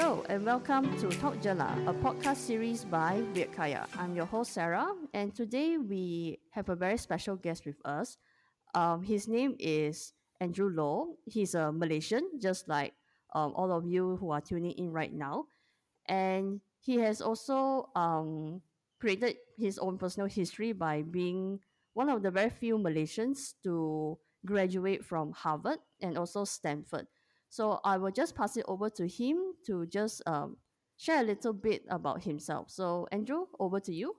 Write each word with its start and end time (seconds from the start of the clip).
Hello 0.00 0.24
and 0.30 0.46
welcome 0.46 0.88
to 0.96 1.10
Talk 1.20 1.42
Jala, 1.42 1.76
a 1.86 1.92
podcast 1.92 2.38
series 2.38 2.86
by 2.86 3.20
Weird 3.34 3.52
Kaya. 3.52 3.86
I'm 3.98 4.16
your 4.16 4.24
host 4.24 4.54
Sarah, 4.54 4.88
and 5.12 5.34
today 5.34 5.76
we 5.76 6.40
have 6.52 6.70
a 6.70 6.74
very 6.74 6.96
special 6.96 7.36
guest 7.36 7.66
with 7.66 7.76
us. 7.84 8.16
Um, 8.74 9.02
his 9.02 9.28
name 9.28 9.56
is 9.58 10.14
Andrew 10.40 10.70
Loh. 10.72 11.18
He's 11.26 11.54
a 11.54 11.70
Malaysian, 11.70 12.40
just 12.40 12.66
like 12.66 12.94
um, 13.34 13.52
all 13.54 13.70
of 13.70 13.84
you 13.84 14.16
who 14.16 14.30
are 14.30 14.40
tuning 14.40 14.72
in 14.72 14.90
right 14.90 15.12
now, 15.12 15.44
and 16.08 16.62
he 16.80 16.96
has 17.04 17.20
also 17.20 17.90
um, 17.94 18.62
created 19.00 19.36
his 19.58 19.78
own 19.78 19.98
personal 19.98 20.28
history 20.28 20.72
by 20.72 21.02
being 21.02 21.60
one 21.92 22.08
of 22.08 22.22
the 22.22 22.30
very 22.30 22.48
few 22.48 22.78
Malaysians 22.78 23.52
to 23.64 24.16
graduate 24.46 25.04
from 25.04 25.32
Harvard 25.32 25.80
and 26.00 26.16
also 26.16 26.44
Stanford. 26.46 27.06
So 27.50 27.80
I 27.84 27.98
will 27.98 28.12
just 28.12 28.34
pass 28.34 28.56
it 28.56 28.64
over 28.66 28.88
to 28.88 29.06
him 29.06 29.49
to 29.66 29.86
just 29.86 30.22
um, 30.26 30.56
share 30.96 31.20
a 31.20 31.24
little 31.24 31.52
bit 31.52 31.84
about 31.88 32.24
himself. 32.24 32.70
So 32.70 33.06
Andrew, 33.12 33.46
over 33.58 33.80
to 33.80 33.92
you. 33.92 34.14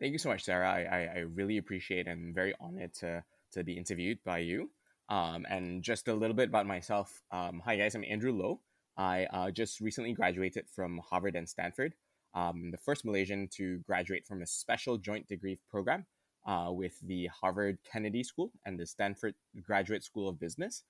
Thank 0.00 0.12
you 0.12 0.18
so 0.18 0.28
much, 0.28 0.44
Sarah. 0.44 0.68
I, 0.68 0.82
I, 0.82 1.00
I 1.16 1.18
really 1.34 1.58
appreciate 1.58 2.08
and 2.08 2.34
very 2.34 2.54
honored 2.60 2.94
to, 2.94 3.22
to 3.52 3.64
be 3.64 3.76
interviewed 3.76 4.18
by 4.24 4.38
you. 4.38 4.70
Um, 5.08 5.46
and 5.48 5.82
just 5.82 6.08
a 6.08 6.14
little 6.14 6.34
bit 6.34 6.48
about 6.48 6.66
myself. 6.66 7.22
Um, 7.30 7.62
hi, 7.64 7.76
guys. 7.76 7.94
I'm 7.94 8.04
Andrew 8.08 8.32
Loh. 8.32 8.60
I 8.96 9.26
uh, 9.32 9.50
just 9.50 9.80
recently 9.80 10.12
graduated 10.12 10.66
from 10.74 11.00
Harvard 11.08 11.36
and 11.36 11.48
Stanford. 11.48 11.94
Um, 12.34 12.70
the 12.70 12.78
first 12.78 13.04
Malaysian 13.04 13.48
to 13.56 13.78
graduate 13.86 14.26
from 14.26 14.42
a 14.42 14.46
special 14.46 14.98
joint 14.98 15.28
degree 15.28 15.58
program 15.70 16.06
uh, 16.46 16.68
with 16.70 16.98
the 17.00 17.26
Harvard 17.26 17.78
Kennedy 17.90 18.22
School 18.22 18.50
and 18.64 18.78
the 18.78 18.86
Stanford 18.86 19.34
Graduate 19.62 20.04
School 20.04 20.28
of 20.28 20.40
Business. 20.40 20.82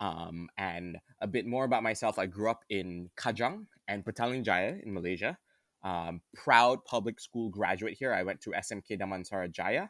Um, 0.00 0.48
and 0.56 0.98
a 1.20 1.26
bit 1.26 1.46
more 1.46 1.64
about 1.64 1.82
myself. 1.82 2.18
I 2.18 2.26
grew 2.26 2.50
up 2.50 2.64
in 2.70 3.10
Kajang 3.16 3.66
and 3.88 4.04
Petaling 4.04 4.44
Jaya 4.44 4.76
in 4.82 4.94
Malaysia. 4.94 5.38
Um, 5.82 6.20
proud 6.34 6.84
public 6.84 7.20
school 7.20 7.50
graduate 7.50 7.96
here. 7.98 8.12
I 8.12 8.22
went 8.22 8.40
to 8.42 8.50
SMK 8.50 9.00
Damansara 9.00 9.50
Jaya. 9.50 9.88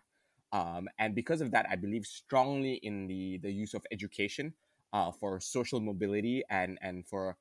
Um, 0.52 0.88
and 0.98 1.14
because 1.14 1.40
of 1.40 1.50
that, 1.50 1.66
I 1.70 1.76
believe 1.76 2.06
strongly 2.06 2.74
in 2.82 3.06
the, 3.06 3.38
the 3.42 3.50
use 3.50 3.74
of 3.74 3.84
education 3.90 4.54
uh, 4.92 5.12
for 5.12 5.40
social 5.40 5.80
mobility 5.80 6.42
and, 6.48 6.78
and 6.80 7.06
for 7.06 7.36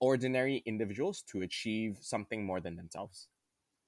ordinary 0.00 0.62
individuals 0.66 1.22
to 1.22 1.42
achieve 1.42 1.98
something 2.00 2.44
more 2.44 2.60
than 2.60 2.76
themselves. 2.76 3.28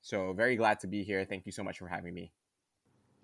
So, 0.00 0.32
very 0.34 0.54
glad 0.54 0.78
to 0.80 0.86
be 0.86 1.02
here. 1.02 1.24
Thank 1.24 1.46
you 1.46 1.52
so 1.52 1.64
much 1.64 1.78
for 1.78 1.88
having 1.88 2.14
me. 2.14 2.30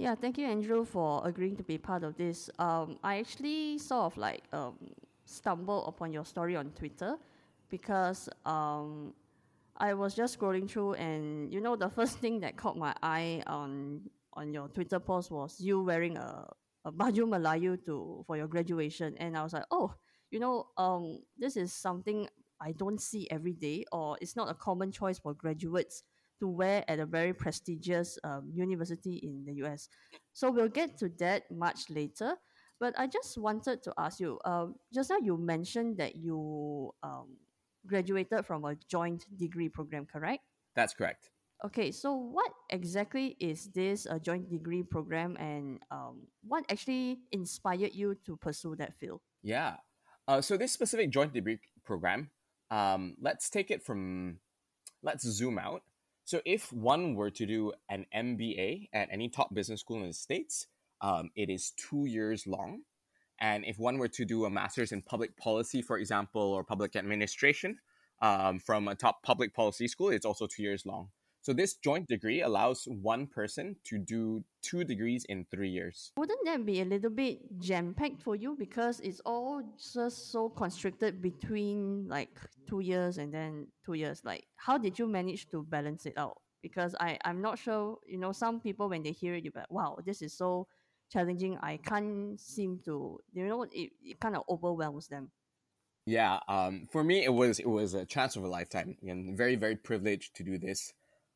Yeah, 0.01 0.15
thank 0.15 0.39
you, 0.39 0.47
Andrew, 0.47 0.87
for 0.87 1.21
agreeing 1.29 1.57
to 1.57 1.63
be 1.63 1.77
part 1.77 2.05
of 2.05 2.17
this. 2.17 2.49
Um, 2.59 2.99
I 3.05 3.19
actually 3.19 3.77
sort 3.77 4.07
of 4.11 4.17
like 4.17 4.45
um, 4.51 4.79
stumbled 5.27 5.89
upon 5.89 6.11
your 6.11 6.25
story 6.25 6.57
on 6.57 6.71
Twitter 6.71 7.17
because 7.69 8.27
um, 8.47 9.13
I 9.77 9.93
was 9.93 10.15
just 10.15 10.41
scrolling 10.41 10.71
through, 10.71 10.95
and 10.95 11.53
you 11.53 11.61
know, 11.61 11.77
the 11.77 11.91
first 11.91 12.19
thing 12.19 12.41
that 12.41 12.57
caught 12.57 12.79
my 12.79 12.95
eye 13.03 13.43
on 13.47 14.01
on 14.33 14.55
your 14.55 14.69
Twitter 14.69 14.99
post 14.99 15.31
was 15.31 15.61
you 15.61 15.83
wearing 15.83 16.17
a, 16.17 16.49
a 16.87 16.91
baju 16.91 17.29
Melayu 17.29 17.85
to 17.85 18.25
for 18.27 18.39
your 18.39 18.49
graduation, 18.49 19.15
and 19.19 19.37
I 19.37 19.43
was 19.43 19.53
like, 19.53 19.67
oh, 19.71 19.93
you 20.31 20.41
know, 20.41 20.69
um, 20.79 21.19
this 21.37 21.59
is 21.59 21.75
something 21.75 22.27
I 22.59 22.73
don't 22.73 23.03
see 23.03 23.29
every 23.31 23.53
day, 23.53 23.85
or 23.93 24.17
it's 24.23 24.35
not 24.35 24.49
a 24.49 24.55
common 24.55 24.93
choice 24.93 25.19
for 25.19 25.35
graduates 25.35 26.05
to 26.41 26.49
wear 26.49 26.85
at 26.89 26.99
a 26.99 27.07
very 27.07 27.33
prestigious 27.33 28.19
um, 28.25 28.51
university 28.53 29.21
in 29.23 29.45
the 29.45 29.53
US. 29.65 29.89
So 30.33 30.51
we'll 30.51 30.69
get 30.69 30.99
to 30.99 31.09
that 31.19 31.51
much 31.51 31.91
later. 31.91 32.35
But 32.81 32.99
I 32.99 33.07
just 33.07 33.37
wanted 33.37 33.83
to 33.85 33.93
ask 33.99 34.21
you 34.21 34.41
um, 34.45 34.75
just 34.93 35.11
now 35.11 35.19
you 35.23 35.37
mentioned 35.37 35.99
that 35.99 36.17
you 36.17 36.93
um, 37.03 37.37
graduated 37.87 38.47
from 38.47 38.65
a 38.65 38.75
joint 38.89 39.27
degree 39.37 39.69
program, 39.69 40.07
correct? 40.11 40.43
That's 40.75 40.95
correct. 40.95 41.31
Okay, 41.63 41.93
so 41.93 42.15
what 42.15 42.51
exactly 42.71 43.37
is 43.39 43.69
this 43.75 44.07
a 44.07 44.19
joint 44.19 44.49
degree 44.49 44.83
program 44.83 45.37
and 45.37 45.79
um, 45.91 46.23
what 46.43 46.65
actually 46.71 47.19
inspired 47.33 47.93
you 47.93 48.17
to 48.25 48.37
pursue 48.39 48.75
that 48.77 48.97
field? 48.99 49.21
Yeah. 49.43 49.77
Uh, 50.27 50.41
so 50.41 50.57
this 50.57 50.73
specific 50.73 51.11
joint 51.11 51.35
degree 51.35 51.59
program, 51.85 52.31
um, 52.71 53.15
let's 53.21 53.51
take 53.51 53.71
it 53.71 53.83
from, 53.83 54.39
let's 55.03 55.27
zoom 55.29 55.59
out. 55.59 55.83
So 56.31 56.41
if 56.45 56.73
one 56.73 57.17
were 57.17 57.31
to 57.31 57.45
do 57.45 57.73
an 57.89 58.07
MBA 58.15 58.91
at 58.93 59.09
any 59.11 59.29
top 59.29 59.53
business 59.53 59.81
school 59.81 60.01
in 60.03 60.07
the 60.07 60.13
States, 60.13 60.69
um, 61.01 61.31
it 61.35 61.51
is 61.51 61.73
two 61.73 62.07
years 62.07 62.47
long. 62.47 62.83
And 63.41 63.65
if 63.65 63.81
one 63.81 63.99
were 63.99 64.07
to 64.07 64.25
do 64.25 64.45
a 64.45 64.51
master's 64.51 64.93
in 64.93 65.03
public 65.03 65.37
policy, 65.37 65.83
for 65.83 65.99
example, 65.99 66.41
or 66.41 66.63
public 66.63 66.95
administration 66.95 67.79
um, 68.23 68.61
from 68.61 68.87
a 68.87 68.95
top 68.95 69.25
public 69.25 69.53
policy 69.53 69.89
school, 69.89 70.11
it's 70.11 70.25
also 70.25 70.47
two 70.47 70.63
years 70.63 70.87
long. 70.87 71.09
So 71.43 71.55
this 71.55 71.75
joint 71.75 72.07
degree 72.07 72.43
allows 72.43 72.85
one 72.85 73.27
person 73.27 73.77
to 73.85 73.99
do 73.99 74.45
two 74.61 74.85
degrees 74.85 75.25
in 75.29 75.47
three 75.51 75.71
years. 75.71 76.13
Wouldn't 76.19 76.45
that 76.45 76.67
be 76.67 76.83
a 76.83 76.85
little 76.85 77.11
bit 77.11 77.39
jam 77.59 77.95
packed 77.95 78.23
for 78.23 78.37
you 78.37 78.57
because 78.59 79.01
it's 79.01 79.21
all 79.25 79.63
just 79.93 80.31
so 80.31 80.51
constricted 80.51 81.23
between 81.23 82.07
like 82.09 82.37
two 82.69 82.81
years 82.81 83.17
and 83.17 83.33
then 83.33 83.69
two 83.87 83.95
years? 83.95 84.21
Like, 84.23 84.45
how 84.57 84.77
did 84.77 84.99
you 84.99 85.07
manage 85.07 85.49
to 85.51 85.63
balance 85.63 86.05
it 86.05 86.15
out? 86.19 86.39
Because 86.63 86.95
I 87.01 87.19
I'm 87.25 87.41
not 87.41 87.59
sure. 87.59 87.97
You 88.07 88.19
know, 88.19 88.33
some 88.33 88.61
people 88.61 88.91
when 88.91 89.03
they 89.03 89.13
hear 89.13 89.35
it, 89.35 89.45
you're 89.45 89.53
like, 89.57 89.71
wow, 89.71 89.97
this 90.05 90.21
is 90.21 90.37
so 90.37 90.67
challenging. 91.11 91.57
I 91.63 91.79
can't 91.79 92.39
seem 92.39 92.81
to. 92.85 93.19
You 93.33 93.49
know, 93.49 93.63
it, 93.63 93.93
it 94.03 94.21
kind 94.21 94.37
of 94.37 94.43
overwhelms 94.47 95.09
them. 95.09 95.31
Yeah, 96.05 96.39
um, 96.49 96.87
for 96.93 97.03
me, 97.03 97.25
it 97.25 97.33
was 97.33 97.61
it 97.61 97.69
was 97.69 97.95
a 97.95 98.05
chance 98.05 98.37
of 98.37 98.45
a 98.45 98.49
lifetime, 98.49 98.97
and 99.03 99.39
very 99.39 99.57
very 99.57 99.77
privileged 99.77 100.37
to 100.37 100.45
do 100.45 100.59
this 100.59 100.93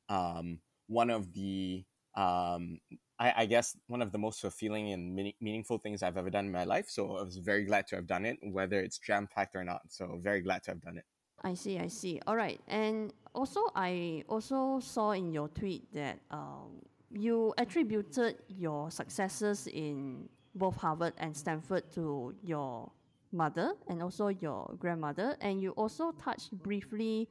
um, 0.08 0.58
one 0.86 1.10
of 1.10 1.32
the 1.32 1.84
um, 2.16 2.78
I, 3.18 3.32
I, 3.38 3.46
guess 3.46 3.76
one 3.88 4.02
of 4.02 4.12
the 4.12 4.18
most 4.18 4.40
fulfilling 4.40 4.92
and 4.92 5.14
meaning, 5.14 5.32
meaningful 5.40 5.78
things 5.78 6.02
I've 6.02 6.16
ever 6.16 6.30
done 6.30 6.46
in 6.46 6.52
my 6.52 6.62
life. 6.62 6.86
So 6.88 7.16
I 7.16 7.22
was 7.22 7.38
very 7.38 7.64
glad 7.64 7.88
to 7.88 7.96
have 7.96 8.06
done 8.06 8.24
it, 8.24 8.38
whether 8.42 8.78
it's 8.80 8.98
jam 8.98 9.28
packed 9.32 9.56
or 9.56 9.64
not. 9.64 9.82
So 9.88 10.18
very 10.22 10.40
glad 10.40 10.62
to 10.64 10.72
have 10.72 10.80
done 10.80 10.98
it. 10.98 11.04
I 11.42 11.54
see, 11.54 11.78
I 11.78 11.88
see. 11.88 12.20
All 12.26 12.36
right, 12.36 12.60
and 12.68 13.12
also 13.34 13.60
I 13.74 14.24
also 14.28 14.80
saw 14.80 15.10
in 15.10 15.32
your 15.32 15.48
tweet 15.48 15.92
that 15.92 16.18
um, 16.30 16.80
you 17.10 17.52
attributed 17.58 18.36
your 18.48 18.90
successes 18.90 19.66
in 19.66 20.28
both 20.54 20.76
Harvard 20.76 21.12
and 21.18 21.36
Stanford 21.36 21.90
to 21.94 22.34
your 22.42 22.90
mother 23.32 23.74
and 23.88 24.02
also 24.02 24.28
your 24.28 24.74
grandmother, 24.78 25.36
and 25.40 25.60
you 25.60 25.72
also 25.72 26.12
touched 26.12 26.52
briefly 26.62 27.28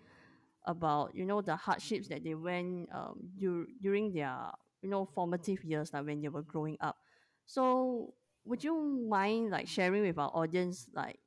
about 0.66 1.14
you 1.16 1.26
know 1.26 1.42
the 1.42 1.56
hardships 1.56 2.08
that 2.08 2.24
they 2.24 2.36
went 2.36 2.90
um, 2.94 3.20
dur- 3.38 3.68
during 3.82 4.14
their 4.14 4.36
you 4.82 4.90
know 4.90 5.06
formative 5.06 5.64
years 5.64 5.92
like 5.94 6.06
when 6.06 6.22
they 6.22 6.30
were 6.30 6.42
growing 6.42 6.78
up. 6.82 6.98
So 7.46 8.14
would 8.46 8.64
you 8.64 9.06
mind 9.10 9.52
like 9.52 9.68
sharing 9.68 10.04
with 10.04 10.18
our 10.18 10.32
audience 10.34 10.88
like 10.94 11.20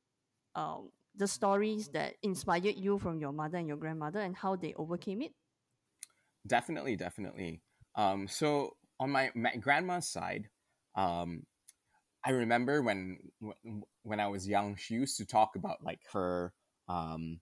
um, 0.55 0.91
the 1.17 1.27
stories 1.27 1.89
that 1.89 2.15
inspired 2.23 2.77
you 2.77 2.99
from 2.99 3.21
your 3.21 3.33
mother 3.33 3.59
and 3.59 3.69
your 3.69 3.77
grandmother 3.77 4.21
and 4.21 4.37
how 4.37 4.57
they 4.57 4.75
overcame 4.75 5.23
it? 5.23 5.33
Definitely 6.47 6.97
definitely. 6.97 7.63
Um, 7.95 8.29
so 8.29 8.77
on 8.99 9.11
my, 9.11 9.31
my 9.35 9.57
grandma's 9.57 10.09
side 10.09 10.49
um, 10.95 11.43
i 12.25 12.31
remember 12.31 12.83
when 12.83 13.19
when 14.03 14.21
i 14.21 14.27
was 14.27 14.49
young 14.49 14.77
she 14.77 14.95
used 14.95 15.17
to 15.17 15.27
talk 15.27 15.57
about 15.57 15.83
like 15.83 16.01
her 16.13 16.53
um, 16.89 17.41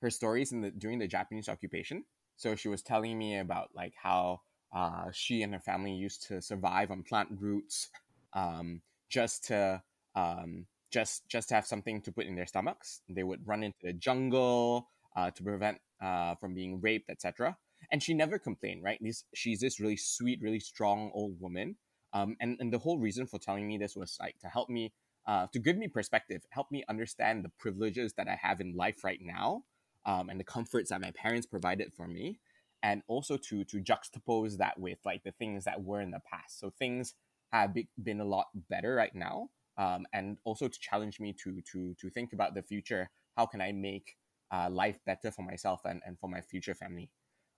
her 0.00 0.10
stories 0.10 0.52
in 0.52 0.60
the 0.60 0.70
during 0.70 0.98
the 0.98 1.08
Japanese 1.08 1.48
occupation. 1.48 2.04
So 2.36 2.56
she 2.56 2.68
was 2.68 2.82
telling 2.82 3.18
me 3.18 3.38
about 3.38 3.70
like 3.74 3.92
how 4.00 4.40
uh, 4.72 5.10
she 5.12 5.42
and 5.42 5.52
her 5.52 5.60
family 5.60 5.92
used 5.92 6.26
to 6.28 6.40
survive 6.40 6.90
on 6.90 7.02
plant 7.02 7.28
roots, 7.38 7.90
um, 8.34 8.82
just 9.08 9.44
to 9.46 9.82
um, 10.14 10.66
just 10.90 11.28
just 11.28 11.48
to 11.50 11.54
have 11.54 11.66
something 11.66 12.00
to 12.02 12.12
put 12.12 12.26
in 12.26 12.36
their 12.36 12.46
stomachs. 12.46 13.02
They 13.08 13.22
would 13.22 13.46
run 13.46 13.62
into 13.62 13.78
the 13.82 13.92
jungle 13.92 14.88
uh, 15.16 15.30
to 15.30 15.42
prevent 15.42 15.78
uh, 16.00 16.34
from 16.36 16.54
being 16.54 16.80
raped, 16.80 17.10
etc. 17.10 17.56
And 17.90 18.02
she 18.02 18.14
never 18.14 18.38
complained, 18.38 18.82
right? 18.82 18.98
This, 19.00 19.24
she's 19.34 19.60
this 19.60 19.80
really 19.80 19.96
sweet, 19.96 20.40
really 20.42 20.60
strong 20.60 21.10
old 21.14 21.40
woman. 21.40 21.76
Um, 22.12 22.36
and, 22.40 22.56
and 22.60 22.72
the 22.72 22.78
whole 22.78 22.98
reason 22.98 23.26
for 23.26 23.38
telling 23.38 23.66
me 23.66 23.78
this 23.78 23.96
was 23.96 24.16
like 24.20 24.38
to 24.40 24.48
help 24.48 24.68
me, 24.68 24.92
uh, 25.26 25.46
to 25.52 25.58
give 25.58 25.76
me 25.76 25.88
perspective, 25.88 26.42
help 26.50 26.70
me 26.70 26.84
understand 26.88 27.44
the 27.44 27.50
privileges 27.58 28.14
that 28.14 28.28
I 28.28 28.38
have 28.40 28.60
in 28.60 28.76
life 28.76 29.04
right 29.04 29.20
now, 29.22 29.62
um, 30.06 30.28
and 30.28 30.38
the 30.40 30.44
comforts 30.44 30.90
that 30.90 31.00
my 31.00 31.10
parents 31.12 31.46
provided 31.46 31.92
for 31.92 32.06
me 32.06 32.40
and 32.82 33.02
also 33.08 33.36
to 33.36 33.64
to 33.64 33.78
juxtapose 33.78 34.56
that 34.56 34.78
with 34.78 34.98
like 35.04 35.22
the 35.22 35.32
things 35.32 35.64
that 35.64 35.82
were 35.82 36.00
in 36.00 36.10
the 36.10 36.20
past. 36.30 36.58
So 36.58 36.70
things 36.70 37.14
have 37.52 37.74
be, 37.74 37.88
been 38.02 38.20
a 38.20 38.24
lot 38.24 38.46
better 38.68 38.94
right 38.94 39.14
now 39.14 39.50
um, 39.76 40.06
and 40.12 40.38
also 40.44 40.68
to 40.68 40.78
challenge 40.78 41.20
me 41.20 41.32
to 41.44 41.60
to 41.72 41.94
to 41.94 42.10
think 42.10 42.32
about 42.32 42.54
the 42.54 42.62
future. 42.62 43.10
How 43.36 43.46
can 43.46 43.60
i 43.60 43.72
make 43.72 44.16
uh, 44.52 44.68
life 44.70 44.98
better 45.06 45.30
for 45.30 45.42
myself 45.42 45.82
and, 45.84 46.02
and 46.04 46.18
for 46.18 46.28
my 46.28 46.40
future 46.40 46.74
family? 46.74 47.10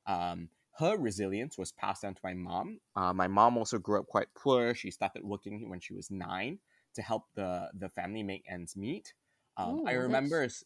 Um, 0.07 0.49
her 0.79 0.97
resilience 0.97 1.59
was 1.59 1.73
passed 1.73 2.03
down 2.03 2.15
to 2.15 2.21
my 2.25 2.35
mom. 2.35 2.79
Uh, 2.97 3.13
my 3.13 3.29
mom 3.29 3.59
also 3.59 3.79
grew 3.79 4.01
up 4.01 4.07
quite 4.07 4.29
poor. 4.35 4.75
She 4.75 4.91
started 4.91 5.23
working 5.23 5.69
when 5.69 5.81
she 5.81 5.95
was 5.95 6.11
nine 6.11 6.59
to 6.95 7.03
help 7.03 7.25
the 7.35 7.71
the 7.75 7.89
family 7.89 8.23
make 8.23 8.45
ends 8.49 8.77
meet. 8.77 9.15
Um, 9.57 9.81
Ooh, 9.81 9.87
i 9.87 9.93
remember 9.93 10.43
that's 10.43 10.65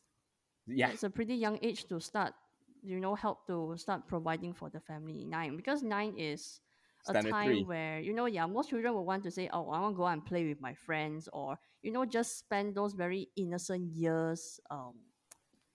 Yeah. 0.67 0.93
It's 0.93 1.03
a 1.03 1.11
pretty 1.11 1.35
young 1.35 1.59
age 1.63 1.87
to 1.89 2.01
start, 2.01 2.35
you 2.83 3.01
know, 3.01 3.15
help 3.15 3.47
to 3.49 3.77
start 3.77 4.07
providing 4.09 4.55
for 4.55 4.71
the 4.71 4.81
family. 4.81 5.25
Nine, 5.25 5.57
because 5.57 5.83
nine 5.83 6.17
is 6.19 6.61
a 7.07 7.15
Standard 7.15 7.39
time 7.39 7.43
three. 7.43 7.67
where 7.67 8.01
you 8.01 8.13
know, 8.13 8.27
yeah, 8.27 8.47
most 8.47 8.71
children 8.71 8.95
will 8.95 9.05
want 9.07 9.25
to 9.25 9.31
say, 9.31 9.49
"Oh, 9.53 9.71
I 9.71 9.81
want 9.81 9.95
to 9.95 9.97
go 9.99 10.07
out 10.07 10.15
and 10.15 10.25
play 10.27 10.47
with 10.49 10.61
my 10.61 10.75
friends," 10.75 11.29
or 11.33 11.59
you 11.83 11.91
know, 11.93 12.05
just 12.07 12.39
spend 12.39 12.75
those 12.77 12.95
very 12.95 13.31
innocent 13.37 13.93
years. 13.95 14.61
Um, 14.71 15.11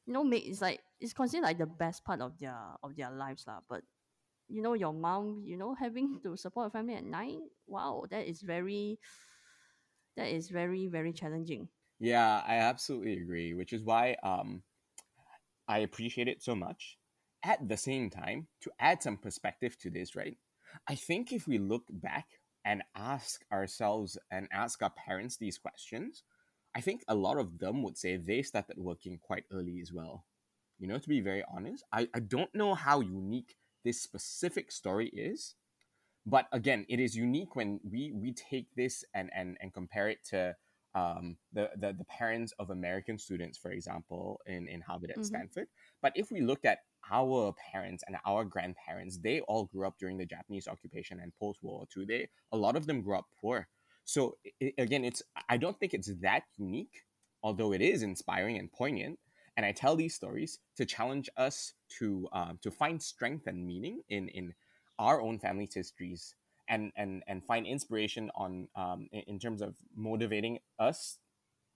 you 0.06 0.14
know, 0.14 0.24
make 0.24 0.46
it's 0.48 0.62
like 0.62 0.82
it's 1.00 1.14
considered 1.14 1.44
like 1.46 1.58
the 1.60 1.68
best 1.68 2.04
part 2.06 2.22
of 2.22 2.38
their 2.40 2.58
of 2.84 2.96
their 2.96 3.12
lives, 3.12 3.46
lah. 3.48 3.62
But 3.68 3.84
you 4.50 4.62
know, 4.62 4.74
your 4.74 4.94
mom, 4.94 5.44
you 5.46 5.58
know, 5.58 5.76
having 5.76 6.22
to 6.24 6.38
support 6.38 6.68
a 6.68 6.72
family 6.72 6.96
at 6.96 7.06
nine, 7.06 7.50
wow, 7.68 8.06
that 8.12 8.28
is 8.28 8.42
very, 8.42 9.00
that 10.16 10.28
is 10.30 10.50
very 10.50 10.88
very 10.88 11.12
challenging. 11.12 11.68
Yeah, 12.00 12.42
I 12.46 12.56
absolutely 12.58 13.14
agree, 13.18 13.54
which 13.54 13.74
is 13.74 13.84
why 13.84 14.16
um, 14.24 14.64
I 15.72 15.80
appreciate 15.80 16.28
it 16.28 16.44
so 16.44 16.54
much. 16.54 16.98
At 17.44 17.70
the 17.70 17.78
same 17.78 18.10
time, 18.10 18.48
to 18.62 18.72
add 18.78 19.02
some 19.02 19.16
perspective 19.16 19.78
to 19.80 19.90
this, 19.90 20.18
right? 20.18 20.38
I 20.88 20.96
think 20.96 21.32
if 21.32 21.48
we 21.48 21.60
look 21.60 21.84
back 21.90 22.28
and 22.66 22.84
ask 22.94 23.44
ourselves 23.54 24.18
and 24.30 24.50
ask 24.52 24.84
our 24.84 24.92
parents 24.92 25.38
these 25.38 25.58
questions, 25.58 26.24
I 26.76 26.82
think 26.82 27.04
a 27.08 27.16
lot 27.16 27.38
of 27.38 27.58
them 27.60 27.84
would 27.84 27.98
say 27.98 28.18
they 28.18 28.42
started 28.42 28.78
working 28.78 29.18
quite 29.22 29.46
early 29.52 29.80
as 29.82 29.94
well. 29.94 30.26
You 30.78 30.88
know, 30.88 30.98
to 30.98 31.10
be 31.10 31.22
very 31.22 31.44
honest, 31.56 31.86
I, 31.94 32.10
I 32.14 32.20
don't 32.20 32.54
know 32.54 32.74
how 32.74 33.00
unique 33.00 33.56
this 33.86 34.02
specific 34.02 34.74
story 34.74 35.08
is, 35.08 35.56
but 36.26 36.48
again, 36.52 36.86
it 36.90 37.00
is 37.00 37.16
unique 37.16 37.56
when 37.56 37.80
we 37.84 38.12
we 38.14 38.34
take 38.34 38.68
this 38.76 39.06
and 39.14 39.30
and, 39.34 39.58
and 39.62 39.74
compare 39.74 40.10
it 40.10 40.20
to 40.32 40.56
um, 40.94 41.38
the, 41.54 41.70
the 41.78 41.94
the 41.94 42.04
parents 42.06 42.54
of 42.60 42.70
American 42.70 43.18
students, 43.18 43.58
for 43.58 43.72
example, 43.72 44.42
in, 44.46 44.68
in 44.68 44.82
Harvard 44.82 45.12
and 45.12 45.24
Mhm. 45.24 45.26
Stanford. 45.26 45.68
But 46.02 46.14
if 46.16 46.32
we 46.32 46.42
look 46.42 46.66
at 46.66 46.80
our 47.10 47.54
parents 47.72 48.04
and 48.08 48.18
our 48.26 48.44
grandparents, 48.46 49.18
they 49.18 49.42
all 49.42 49.66
grew 49.66 49.88
up 49.88 49.98
during 49.98 50.18
the 50.18 50.26
Japanese 50.26 50.68
occupation 50.68 51.20
and 51.20 51.34
post 51.36 51.64
World 51.64 51.78
War 51.80 51.88
II. 51.88 52.06
They 52.06 52.30
a 52.52 52.58
lot 52.58 52.76
of 52.76 52.88
them 52.88 53.02
grew 53.02 53.18
up 53.18 53.28
poor. 53.40 53.68
So 54.04 54.38
i 54.62 54.74
again, 54.78 55.06
it's 55.06 55.22
I 55.50 55.58
don't 55.58 55.80
think 55.80 55.94
it's 55.94 56.14
that 56.22 56.44
unique, 56.58 57.06
although 57.44 57.72
it 57.74 57.82
is 57.82 58.04
inspiring 58.04 58.58
and 58.58 58.72
poignant. 58.72 59.20
And 59.58 59.66
I 59.66 59.72
tell 59.74 59.96
these 59.96 60.16
stories 60.16 60.60
to 60.78 60.86
challenge 60.86 61.30
us 61.38 61.74
to 62.00 62.28
um, 62.32 62.60
to 62.64 62.72
find 62.72 63.02
strength 63.02 63.48
and 63.48 63.66
meaning 63.66 64.02
in 64.10 64.28
in 64.30 64.54
our 65.00 65.22
own 65.22 65.40
family's 65.40 65.74
histories 65.74 66.36
and 66.72 66.92
and 66.96 67.24
and 67.28 67.44
find 67.46 67.68
inspiration 67.68 68.32
on 68.36 68.68
um, 68.76 69.08
in, 69.12 69.38
terms 69.40 69.62
of 69.62 69.76
motivating 69.96 70.60
us 70.80 71.20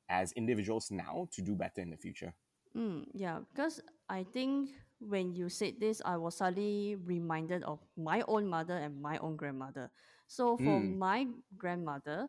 as 0.09 0.31
individuals 0.33 0.89
now 0.89 1.27
to 1.33 1.41
do 1.43 1.53
better 1.55 1.81
in 1.81 1.91
the 1.91 1.97
future. 1.97 2.33
Mm, 2.75 3.05
yeah, 3.13 3.39
because 3.51 3.81
I 4.09 4.23
think 4.23 4.69
when 4.99 5.33
you 5.33 5.49
said 5.49 5.75
this, 5.79 6.01
I 6.05 6.17
was 6.17 6.37
suddenly 6.37 6.95
reminded 6.95 7.63
of 7.63 7.79
my 7.97 8.23
own 8.27 8.47
mother 8.47 8.77
and 8.77 9.01
my 9.01 9.17
own 9.19 9.35
grandmother. 9.35 9.91
So 10.27 10.57
for 10.57 10.81
Mm. 10.81 10.97
my 10.97 11.27
grandmother, 11.57 12.27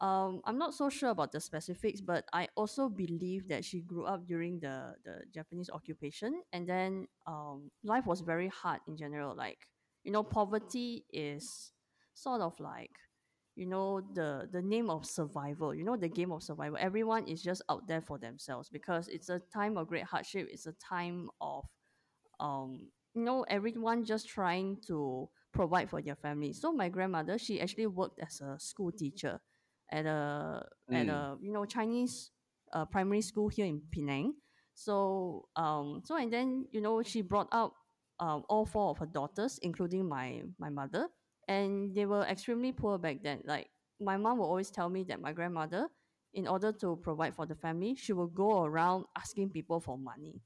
um, 0.00 0.40
I'm 0.44 0.58
not 0.58 0.74
so 0.74 0.88
sure 0.90 1.10
about 1.10 1.32
the 1.32 1.40
specifics, 1.40 2.00
but 2.00 2.24
I 2.32 2.48
also 2.56 2.88
believe 2.88 3.48
that 3.48 3.64
she 3.64 3.80
grew 3.82 4.04
up 4.06 4.26
during 4.26 4.60
the, 4.60 4.94
the 5.04 5.22
Japanese 5.32 5.70
occupation, 5.70 6.42
and 6.52 6.66
then 6.68 7.06
um, 7.26 7.70
life 7.84 8.06
was 8.06 8.20
very 8.20 8.48
hard 8.48 8.80
in 8.88 8.96
general. 8.96 9.34
Like 9.36 9.58
you 10.04 10.12
know, 10.12 10.22
poverty 10.22 11.04
is 11.12 11.72
sort 12.14 12.40
of 12.40 12.58
like 12.60 12.92
you 13.56 13.66
know 13.66 14.00
the 14.14 14.48
the 14.52 14.62
name 14.62 14.90
of 14.90 15.04
survival. 15.06 15.74
You 15.74 15.84
know, 15.84 15.96
the 15.96 16.08
game 16.08 16.32
of 16.32 16.42
survival. 16.42 16.78
Everyone 16.80 17.26
is 17.28 17.42
just 17.42 17.62
out 17.68 17.86
there 17.88 18.00
for 18.00 18.18
themselves 18.18 18.68
because 18.70 19.08
it's 19.08 19.28
a 19.28 19.40
time 19.52 19.76
of 19.76 19.88
great 19.88 20.04
hardship. 20.04 20.48
It's 20.50 20.66
a 20.66 20.72
time 20.74 21.28
of 21.40 21.64
um 22.40 22.88
you 23.14 23.22
know 23.22 23.44
everyone 23.48 24.04
just 24.04 24.28
trying 24.28 24.76
to 24.86 25.28
provide 25.52 25.90
for 25.90 26.00
their 26.00 26.16
family 26.16 26.52
so 26.52 26.72
my 26.72 26.88
grandmother 26.88 27.38
she 27.38 27.60
actually 27.60 27.86
worked 27.86 28.18
as 28.20 28.40
a 28.40 28.58
school 28.58 28.92
teacher 28.92 29.40
at 29.90 30.06
a 30.06 30.64
at 30.92 31.08
Mm. 31.08 31.08
a 31.08 31.36
you 31.40 31.52
know 31.52 31.64
chinese 31.64 32.30
uh, 32.72 32.84
primary 32.84 33.20
school 33.20 33.48
here 33.48 33.66
in 33.66 33.80
penang 33.90 34.32
so 34.74 35.48
um 35.56 36.00
so 36.04 36.16
and 36.16 36.32
then 36.32 36.66
you 36.72 36.80
know 36.80 37.02
she 37.02 37.20
brought 37.20 37.48
up 37.52 37.74
um, 38.20 38.44
all 38.48 38.64
four 38.66 38.90
of 38.90 38.98
her 38.98 39.06
daughters 39.06 39.58
including 39.62 40.08
my 40.08 40.42
my 40.58 40.68
mother 40.68 41.08
and 41.48 41.94
they 41.94 42.06
were 42.06 42.22
extremely 42.24 42.72
poor 42.72 42.98
back 42.98 43.22
then 43.22 43.40
like 43.44 43.68
my 44.00 44.16
mom 44.16 44.38
will 44.38 44.46
always 44.46 44.70
tell 44.70 44.88
me 44.88 45.02
that 45.04 45.20
my 45.20 45.32
grandmother 45.32 45.88
in 46.34 46.46
order 46.46 46.72
to 46.72 46.96
provide 47.02 47.34
for 47.34 47.46
the 47.46 47.54
family 47.54 47.94
she 47.94 48.12
will 48.12 48.28
go 48.28 48.64
around 48.64 49.04
asking 49.16 49.50
people 49.50 49.80
for 49.80 49.98
money 49.98 50.40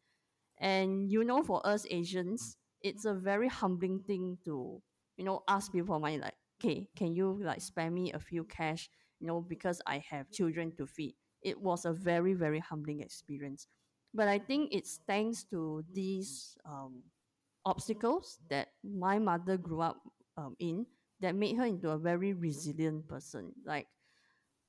and 0.58 1.10
you 1.10 1.24
know, 1.24 1.42
for 1.42 1.64
us 1.66 1.86
Asians, 1.90 2.56
it's 2.82 3.04
a 3.04 3.14
very 3.14 3.48
humbling 3.48 4.00
thing 4.06 4.38
to, 4.44 4.80
you 5.16 5.24
know, 5.24 5.42
ask 5.48 5.72
people 5.72 5.94
for 5.94 6.00
money. 6.00 6.18
Like, 6.18 6.34
okay, 6.60 6.88
can 6.96 7.14
you 7.14 7.40
like 7.42 7.60
spare 7.60 7.90
me 7.90 8.12
a 8.12 8.18
few 8.18 8.44
cash? 8.44 8.88
You 9.20 9.26
know, 9.26 9.40
because 9.40 9.80
I 9.86 9.98
have 10.10 10.30
children 10.30 10.72
to 10.76 10.86
feed. 10.86 11.14
It 11.42 11.60
was 11.60 11.84
a 11.84 11.92
very 11.92 12.34
very 12.34 12.60
humbling 12.60 13.00
experience. 13.00 13.66
But 14.12 14.28
I 14.28 14.38
think 14.38 14.70
it's 14.72 15.00
thanks 15.06 15.44
to 15.50 15.84
these 15.92 16.56
um, 16.64 17.02
obstacles 17.64 18.38
that 18.48 18.68
my 18.84 19.18
mother 19.18 19.56
grew 19.56 19.80
up 19.80 19.96
um, 20.36 20.56
in 20.58 20.86
that 21.20 21.34
made 21.34 21.56
her 21.56 21.64
into 21.64 21.90
a 21.90 21.98
very 21.98 22.32
resilient 22.32 23.08
person. 23.08 23.52
Like 23.64 23.86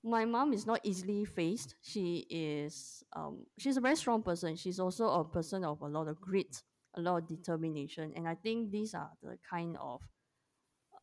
my 0.03 0.25
mom 0.25 0.53
is 0.53 0.65
not 0.65 0.81
easily 0.83 1.25
faced. 1.25 1.75
She 1.81 2.25
is 2.29 3.03
um 3.15 3.45
she's 3.57 3.77
a 3.77 3.81
very 3.81 3.95
strong 3.95 4.21
person. 4.21 4.55
She's 4.55 4.79
also 4.79 5.09
a 5.09 5.25
person 5.25 5.63
of 5.63 5.81
a 5.81 5.87
lot 5.87 6.07
of 6.07 6.21
grit, 6.21 6.63
a 6.95 7.01
lot 7.01 7.17
of 7.17 7.27
determination, 7.27 8.13
and 8.15 8.27
I 8.27 8.35
think 8.35 8.71
these 8.71 8.93
are 8.93 9.11
the 9.23 9.37
kind 9.49 9.77
of 9.81 10.01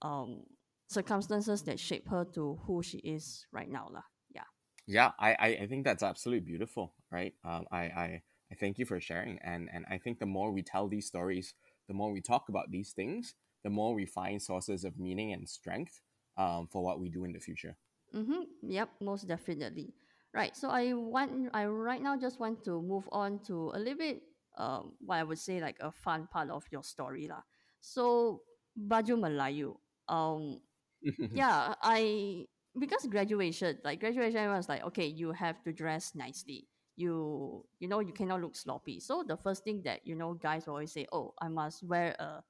um 0.00 0.44
circumstances 0.88 1.62
that 1.62 1.80
shape 1.80 2.08
her 2.08 2.24
to 2.34 2.60
who 2.66 2.82
she 2.82 2.98
is 2.98 3.46
right 3.52 3.70
now, 3.70 3.88
lah. 3.90 4.04
Yeah. 4.34 4.44
Yeah, 4.86 5.10
I, 5.18 5.32
I, 5.38 5.48
I 5.62 5.66
think 5.66 5.84
that's 5.84 6.02
absolutely 6.02 6.44
beautiful, 6.44 6.92
right? 7.10 7.32
Um, 7.44 7.64
I, 7.72 7.78
I, 7.78 8.22
I 8.50 8.54
thank 8.60 8.78
you 8.78 8.84
for 8.84 9.00
sharing, 9.00 9.38
and 9.42 9.68
and 9.72 9.86
I 9.88 9.98
think 9.98 10.18
the 10.18 10.26
more 10.26 10.52
we 10.52 10.62
tell 10.62 10.88
these 10.88 11.06
stories, 11.06 11.54
the 11.88 11.94
more 11.94 12.12
we 12.12 12.20
talk 12.20 12.48
about 12.48 12.70
these 12.70 12.92
things, 12.92 13.34
the 13.62 13.70
more 13.70 13.94
we 13.94 14.06
find 14.06 14.40
sources 14.40 14.84
of 14.84 14.98
meaning 14.98 15.32
and 15.32 15.48
strength 15.48 16.00
um, 16.36 16.68
for 16.70 16.82
what 16.82 17.00
we 17.00 17.08
do 17.08 17.24
in 17.24 17.32
the 17.32 17.38
future. 17.40 17.76
Mm-hmm. 18.14 18.68
Yep, 18.68 18.88
most 19.00 19.26
definitely. 19.28 19.94
Right. 20.34 20.56
So 20.56 20.68
I 20.70 20.92
want 20.94 21.50
I 21.52 21.66
right 21.66 22.00
now 22.00 22.16
just 22.16 22.40
want 22.40 22.64
to 22.64 22.80
move 22.80 23.08
on 23.12 23.40
to 23.46 23.70
a 23.74 23.78
little 23.78 23.98
bit 23.98 24.22
um 24.56 24.92
what 25.00 25.16
I 25.16 25.24
would 25.24 25.38
say 25.38 25.60
like 25.60 25.76
a 25.80 25.92
fun 25.92 26.28
part 26.30 26.50
of 26.50 26.64
your 26.70 26.82
story 26.82 27.28
lah. 27.28 27.42
So 27.80 28.40
Baju 28.76 29.20
Melayu. 29.20 29.76
Um 30.08 30.60
yeah, 31.34 31.74
I 31.82 32.46
because 32.78 33.04
graduation, 33.06 33.78
like 33.84 34.00
graduation, 34.00 34.36
everyone's 34.36 34.68
like, 34.68 34.84
okay, 34.84 35.06
you 35.06 35.32
have 35.32 35.62
to 35.64 35.72
dress 35.72 36.14
nicely. 36.14 36.68
You 36.96 37.64
you 37.78 37.88
know 37.88 38.00
you 38.00 38.12
cannot 38.12 38.40
look 38.40 38.56
sloppy. 38.56 39.00
So 39.00 39.24
the 39.26 39.36
first 39.36 39.64
thing 39.64 39.82
that 39.84 40.00
you 40.06 40.14
know 40.14 40.32
guys 40.34 40.66
will 40.66 40.74
always 40.80 40.92
say, 40.92 41.06
oh, 41.12 41.34
I 41.40 41.48
must 41.48 41.82
wear 41.82 42.16
a 42.18 42.42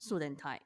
suit 0.00 0.22
and 0.22 0.36
tie, 0.36 0.58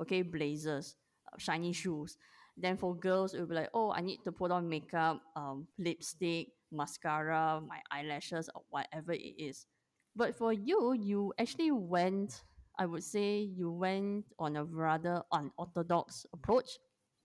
okay, 0.00 0.22
blazers, 0.22 0.94
uh, 1.32 1.38
shiny 1.38 1.72
shoes. 1.72 2.16
Then 2.56 2.76
for 2.76 2.94
girls, 2.94 3.34
it 3.34 3.40
will 3.40 3.48
be 3.48 3.56
like, 3.56 3.70
oh, 3.74 3.90
I 3.90 4.00
need 4.00 4.22
to 4.22 4.30
put 4.30 4.52
on 4.52 4.68
makeup, 4.68 5.20
um, 5.34 5.66
lipstick, 5.76 6.54
mascara, 6.70 7.60
my 7.66 7.80
eyelashes, 7.90 8.48
or 8.54 8.62
whatever 8.70 9.12
it 9.12 9.34
is. 9.42 9.66
But 10.14 10.36
for 10.38 10.52
you, 10.52 10.92
you 10.94 11.34
actually 11.40 11.72
went. 11.72 12.44
I 12.78 12.86
would 12.86 13.02
say 13.02 13.38
you 13.38 13.72
went 13.72 14.26
on 14.38 14.56
a 14.56 14.64
rather 14.64 15.22
unorthodox 15.32 16.26
approach 16.32 16.78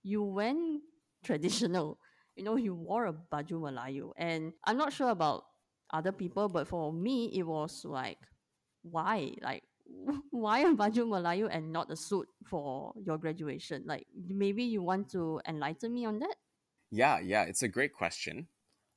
you 0.03 0.23
went 0.23 0.81
traditional. 1.23 1.99
You 2.35 2.43
know, 2.43 2.55
you 2.55 2.73
wore 2.73 3.05
a 3.07 3.13
baju 3.13 3.59
Melayu. 3.59 4.11
And 4.17 4.53
I'm 4.65 4.77
not 4.77 4.93
sure 4.93 5.09
about 5.09 5.43
other 5.91 6.11
people, 6.11 6.47
but 6.47 6.67
for 6.67 6.93
me, 6.93 7.31
it 7.35 7.43
was 7.43 7.83
like, 7.83 8.17
why? 8.83 9.35
Like, 9.41 9.63
why 10.31 10.59
a 10.59 10.73
baju 10.79 11.05
Melayu 11.07 11.47
and 11.51 11.71
not 11.71 11.91
a 11.91 11.95
suit 11.95 12.27
for 12.49 12.93
your 12.97 13.17
graduation? 13.17 13.83
Like, 13.85 14.07
maybe 14.15 14.63
you 14.63 14.81
want 14.83 15.09
to 15.11 15.41
enlighten 15.47 15.93
me 15.93 16.05
on 16.05 16.19
that? 16.19 16.35
Yeah, 16.91 17.19
yeah, 17.19 17.43
it's 17.43 17.63
a 17.63 17.67
great 17.67 17.93
question. 17.93 18.47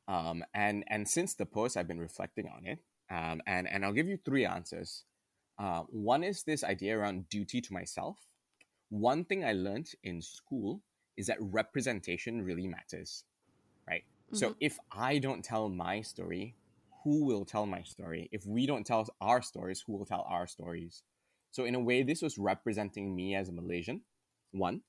Um, 0.08 0.44
and 0.54 0.84
and 0.88 1.08
since 1.08 1.34
the 1.34 1.46
post, 1.46 1.76
I've 1.76 1.88
been 1.88 2.00
reflecting 2.00 2.48
on 2.48 2.66
it. 2.66 2.80
Um, 3.10 3.42
and 3.46 3.68
and 3.68 3.84
I'll 3.84 3.92
give 3.92 4.08
you 4.08 4.18
three 4.18 4.44
answers. 4.46 5.04
Uh, 5.58 5.82
one 5.90 6.24
is 6.24 6.42
this 6.44 6.64
idea 6.64 6.98
around 6.98 7.28
duty 7.28 7.60
to 7.60 7.72
myself. 7.72 8.18
One 8.90 9.24
thing 9.24 9.44
I 9.44 9.52
learned 9.52 9.90
in 10.02 10.22
school 10.22 10.82
is 11.16 11.26
that 11.26 11.38
representation 11.40 12.42
really 12.42 12.66
matters, 12.66 13.24
right? 13.88 14.04
So 14.32 14.50
Mhm. 14.50 14.56
if 14.60 14.78
I 14.90 15.18
don't 15.18 15.44
tell 15.44 15.68
my 15.68 16.02
story, 16.02 16.56
who 17.04 17.24
will 17.24 17.44
tell 17.44 17.66
my 17.66 17.82
story? 17.82 18.28
If 18.32 18.46
we 18.46 18.66
don't 18.66 18.86
tell 18.86 19.06
our 19.20 19.42
stories, 19.42 19.82
who 19.86 19.96
will 19.96 20.06
tell 20.06 20.26
our 20.28 20.46
stories? 20.46 21.02
So 21.50 21.64
in 21.64 21.74
a 21.74 21.80
way, 21.80 22.02
this 22.02 22.22
was 22.22 22.38
representing 22.38 23.14
me 23.14 23.34
as 23.34 23.48
a 23.48 23.52
Malaysian. 23.52 24.02
One. 24.52 24.82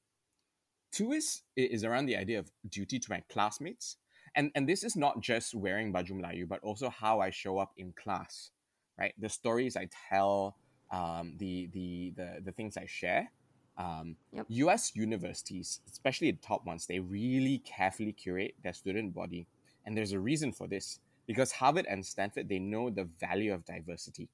Two 0.92 1.12
is 1.12 1.42
is 1.56 1.84
around 1.84 2.06
the 2.06 2.16
idea 2.18 2.40
of 2.40 2.52
duty 2.70 3.00
to 3.00 3.12
my 3.12 3.24
classmates, 3.30 3.98
and 4.36 4.52
and 4.56 4.70
this 4.70 4.84
is 4.84 4.96
not 4.96 5.22
just 5.22 5.56
wearing 5.56 5.92
baju 5.92 6.12
Melayu, 6.12 6.48
but 6.48 6.62
also 6.62 6.90
how 6.90 7.20
I 7.20 7.32
show 7.32 7.58
up 7.58 7.74
in 7.78 7.94
class. 7.94 8.52
right? 9.00 9.14
The 9.18 9.30
stories 9.30 9.76
I 9.76 9.90
tell, 10.10 10.58
um, 10.92 11.36
the, 11.38 11.68
the 11.74 12.14
the 12.16 12.42
the 12.46 12.52
things 12.52 12.78
I 12.78 12.86
share. 12.86 13.32
Um, 13.78 14.18
Yep. 14.34 14.46
U.S. 14.50 14.96
universities, 14.96 15.80
especially 15.92 16.30
the 16.32 16.38
top 16.38 16.64
ones, 16.66 16.86
they 16.86 17.00
really 17.00 17.58
carefully 17.66 18.14
curate 18.14 18.54
their 18.64 18.74
student 18.74 19.16
body, 19.16 19.48
and 19.86 19.98
there's 19.98 20.12
a 20.14 20.20
reason 20.20 20.52
for 20.54 20.68
this 20.68 21.00
because 21.26 21.52
Harvard 21.52 21.86
and 21.90 22.06
Stanford 22.06 22.50
they 22.50 22.60
know 22.60 22.90
the 22.90 23.10
value 23.20 23.54
of 23.54 23.66
diversity, 23.66 24.30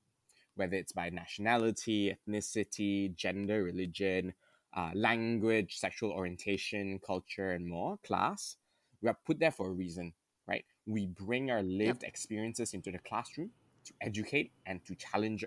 whether 0.55 0.75
it's 0.75 0.91
by 0.91 1.09
nationality, 1.09 2.15
ethnicity, 2.15 3.15
gender, 3.15 3.63
religion, 3.63 4.33
uh, 4.75 4.91
language, 4.93 5.77
sexual 5.77 6.11
orientation, 6.11 6.99
culture, 7.05 7.51
and 7.51 7.67
more, 7.67 7.97
class. 8.05 8.57
We 9.01 9.09
are 9.09 9.17
put 9.25 9.39
there 9.39 9.51
for 9.51 9.67
a 9.67 9.71
reason, 9.71 10.13
right? 10.47 10.65
We 10.85 11.07
bring 11.07 11.49
our 11.51 11.63
lived 11.63 12.03
experiences 12.03 12.73
into 12.73 12.91
the 12.91 12.99
classroom 12.99 13.51
to 13.85 13.93
educate 14.01 14.51
and 14.65 14.83
to 14.85 14.95
challenge 14.95 15.45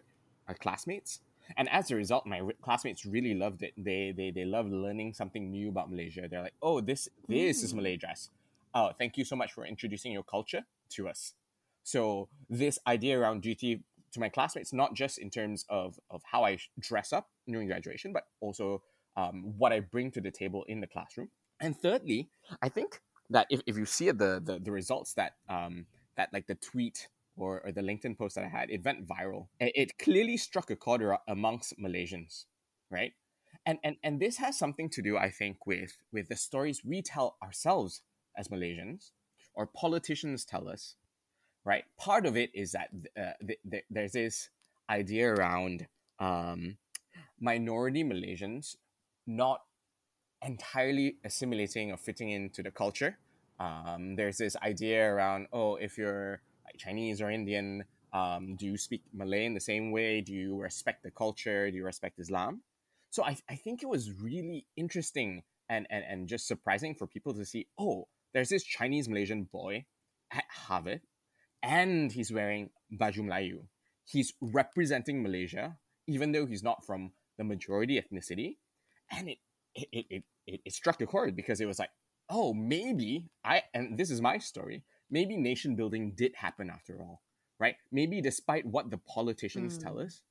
our 0.49 0.54
classmates. 0.54 1.20
And 1.56 1.68
as 1.68 1.90
a 1.90 1.96
result, 1.96 2.25
my 2.26 2.40
classmates 2.62 3.04
really 3.04 3.34
loved 3.34 3.62
it. 3.62 3.75
They 3.76 4.12
they 4.16 4.30
they 4.30 4.44
loved 4.44 4.72
learning 4.72 5.12
something 5.14 5.50
new 5.50 5.68
about 5.68 5.90
Malaysia. 5.90 6.28
They're 6.28 6.42
like, 6.42 6.54
oh, 6.62 6.80
this 6.80 7.08
this 7.28 7.62
is 7.62 7.72
Mm. 7.72 7.76
Malay 7.76 7.96
dress. 7.96 8.30
Oh, 8.75 8.92
thank 8.96 9.18
you 9.18 9.25
so 9.25 9.37
much 9.37 9.52
for 9.52 9.66
introducing 9.66 10.12
your 10.12 10.22
culture 10.22 10.64
to 10.94 11.08
us. 11.08 11.34
So 11.84 12.28
this 12.49 12.78
idea 12.87 13.18
around 13.18 13.42
duty 13.42 13.82
to 14.12 14.20
my 14.20 14.28
classmates, 14.28 14.72
not 14.72 14.94
just 14.94 15.18
in 15.18 15.30
terms 15.30 15.64
of 15.68 15.99
of 16.11 16.22
how 16.30 16.44
I 16.44 16.58
dress 16.78 17.12
up 17.12 17.28
during 17.49 17.68
graduation, 17.68 18.12
but 18.12 18.25
also 18.40 18.82
um, 19.16 19.54
what 19.58 19.72
I 19.72 19.80
bring 19.80 20.11
to 20.12 20.20
the 20.20 20.30
table 20.30 20.64
in 20.68 20.80
the 20.80 20.87
classroom. 20.87 21.30
And 21.61 21.76
thirdly, 21.76 22.30
I 22.61 22.68
think 22.68 23.00
that 23.30 23.46
if, 23.50 23.61
if 23.66 23.76
you 23.76 23.87
see 23.87 24.11
the, 24.11 24.40
the 24.44 24.58
the 24.58 24.70
results 24.72 25.14
that 25.14 25.32
um 25.49 25.87
that 26.16 26.28
like 26.32 26.46
the 26.46 26.54
tweet 26.56 27.08
or, 27.37 27.62
or 27.64 27.72
the 27.72 27.80
LinkedIn 27.80 28.18
post 28.18 28.34
that 28.34 28.44
I 28.44 28.49
had, 28.49 28.70
it 28.70 28.84
went 28.84 29.06
viral. 29.08 29.46
It, 29.58 29.99
clearly 29.99 30.37
struck 30.37 30.70
a 30.70 30.76
chord 30.76 31.02
amongst 31.26 31.78
Malaysians, 31.78 32.44
right? 32.90 33.12
And, 33.64 33.78
and 33.82 33.96
and 34.02 34.20
this 34.20 34.37
has 34.37 34.58
something 34.58 34.90
to 34.90 35.02
do, 35.02 35.16
I 35.16 35.30
think, 35.30 35.66
with 35.66 35.96
with 36.12 36.28
the 36.28 36.37
stories 36.37 36.82
we 36.84 37.00
tell 37.00 37.37
ourselves 37.42 38.02
as 38.37 38.49
Malaysians, 38.49 39.12
or 39.54 39.66
politicians 39.66 40.44
tell 40.44 40.68
us, 40.68 40.97
right? 41.64 41.85
Part 41.99 42.26
of 42.26 42.37
it 42.37 42.50
is 42.54 42.73
that 42.73 42.88
uh, 43.16 43.32
th- 43.47 43.61
th- 43.71 43.85
there's 43.90 44.12
this 44.12 44.50
idea 44.88 45.32
around 45.32 45.87
um, 46.18 46.76
minority 47.40 48.04
Malaysians 48.04 48.76
not 49.26 49.62
entirely 50.44 51.16
assimilating 51.25 51.92
or 51.92 51.97
fitting 51.97 52.30
into 52.30 52.62
the 52.62 52.71
culture. 52.71 53.18
Um, 53.61 54.16
there's 54.16 54.38
this 54.38 54.56
idea 54.56 55.12
around, 55.12 55.47
oh, 55.52 55.76
if 55.76 55.97
you're 55.97 56.42
like 56.64 56.78
Chinese 56.78 57.21
or 57.21 57.30
Indian, 57.30 57.85
um, 58.12 58.56
do 58.56 58.66
you 58.66 58.76
speak 58.76 59.02
Malay 59.12 59.47
in 59.47 59.54
the 59.54 59.61
same 59.61 59.90
way? 59.90 60.21
Do 60.21 60.32
you 60.32 60.61
respect 60.61 61.02
the 61.02 61.11
culture? 61.11 61.71
Do 61.71 61.76
you 61.76 61.85
respect 61.85 62.18
Islam? 62.18 62.62
So 63.11 63.25
I, 63.25 63.37
I 63.49 63.56
think 63.56 63.82
it 63.82 63.88
was 63.88 64.12
really 64.21 64.66
interesting 64.76 65.42
and, 65.68 65.87
and, 65.90 66.04
and 66.09 66.28
just 66.28 66.47
surprising 66.47 66.94
for 66.94 67.06
people 67.06 67.35
to 67.35 67.44
see, 67.44 67.66
oh, 67.78 68.09
there's 68.34 68.48
this 68.48 68.64
Chinese 68.64 69.08
Malaysian 69.08 69.44
boy 69.44 69.84
at 70.32 70.44
Harvard 70.50 71.02
and 71.62 72.12
he's 72.12 72.32
wearing 72.32 72.70
baju 72.92 73.18
Melayu. 73.18 73.58
He's 74.04 74.32
representing 74.40 75.22
Malaysia, 75.22 75.78
even 76.06 76.32
though 76.32 76.46
he's 76.46 76.62
not 76.62 76.84
from 76.84 77.12
the 77.38 77.44
majority 77.44 78.00
ethnicity. 78.00 78.56
And 79.10 79.28
it 79.28 79.38
it, 79.74 79.88
it, 79.92 80.24
it, 80.46 80.60
it, 80.66 80.72
struck 80.72 81.00
a 81.00 81.06
chord 81.06 81.34
because 81.34 81.60
it 81.60 81.66
was 81.66 81.78
like, 81.78 81.90
oh, 82.28 82.52
maybe 82.52 83.30
I, 83.44 83.62
and 83.72 83.98
this 83.98 84.10
is 84.10 84.20
my 84.20 84.38
story, 84.38 84.84
maybe 85.10 85.36
nation 85.36 85.76
building 85.76 86.12
did 86.14 86.34
happen 86.36 86.68
after 86.70 87.00
all, 87.00 87.22
right? 87.58 87.76
Maybe 87.90 88.20
despite 88.20 88.66
what 88.66 88.90
the 88.90 88.98
politicians 88.98 89.78
tell 89.78 89.94
Mm. 89.94 90.06
us, 90.06 90.22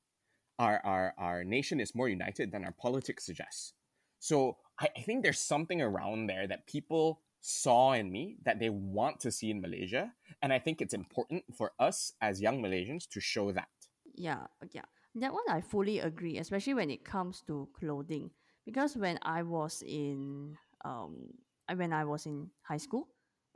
our, 0.60 0.80
our, 0.84 1.14
our 1.18 1.44
nation 1.44 1.80
is 1.80 1.96
more 1.96 2.08
united 2.08 2.52
than 2.52 2.64
our 2.64 2.72
politics 2.72 3.26
suggests. 3.26 3.74
So 4.20 4.58
I, 4.80 4.90
I 4.96 5.02
think 5.02 5.24
there's 5.24 5.40
something 5.40 5.82
around 5.82 6.28
there 6.28 6.48
that 6.48 6.68
people 6.68 7.22
saw 7.42 7.94
in 7.94 8.12
me 8.12 8.38
that 8.44 8.60
they 8.60 8.70
want 8.70 9.20
to 9.22 9.32
see 9.32 9.52
in 9.52 9.62
Malaysia. 9.62 10.14
And 10.42 10.54
I 10.54 10.60
think 10.60 10.82
it's 10.82 10.94
important 10.94 11.44
for 11.56 11.74
us 11.80 12.14
as 12.22 12.42
young 12.42 12.62
Malaysians 12.62 13.08
to 13.10 13.20
show 13.22 13.52
that. 13.52 13.70
Yeah, 14.16 14.48
yeah. 14.72 14.86
That 15.16 15.34
one 15.34 15.46
I 15.50 15.62
fully 15.62 16.00
agree, 16.00 16.38
especially 16.38 16.74
when 16.76 16.90
it 16.92 17.04
comes 17.06 17.42
to 17.48 17.68
clothing. 17.80 18.32
Because 18.66 18.96
when 18.98 19.20
I 19.24 19.44
was 19.44 19.84
in 19.86 20.58
um 20.86 21.34
when 21.74 21.94
I 21.94 22.06
was 22.06 22.26
in 22.26 22.50
high 22.64 22.78
school, 22.82 23.08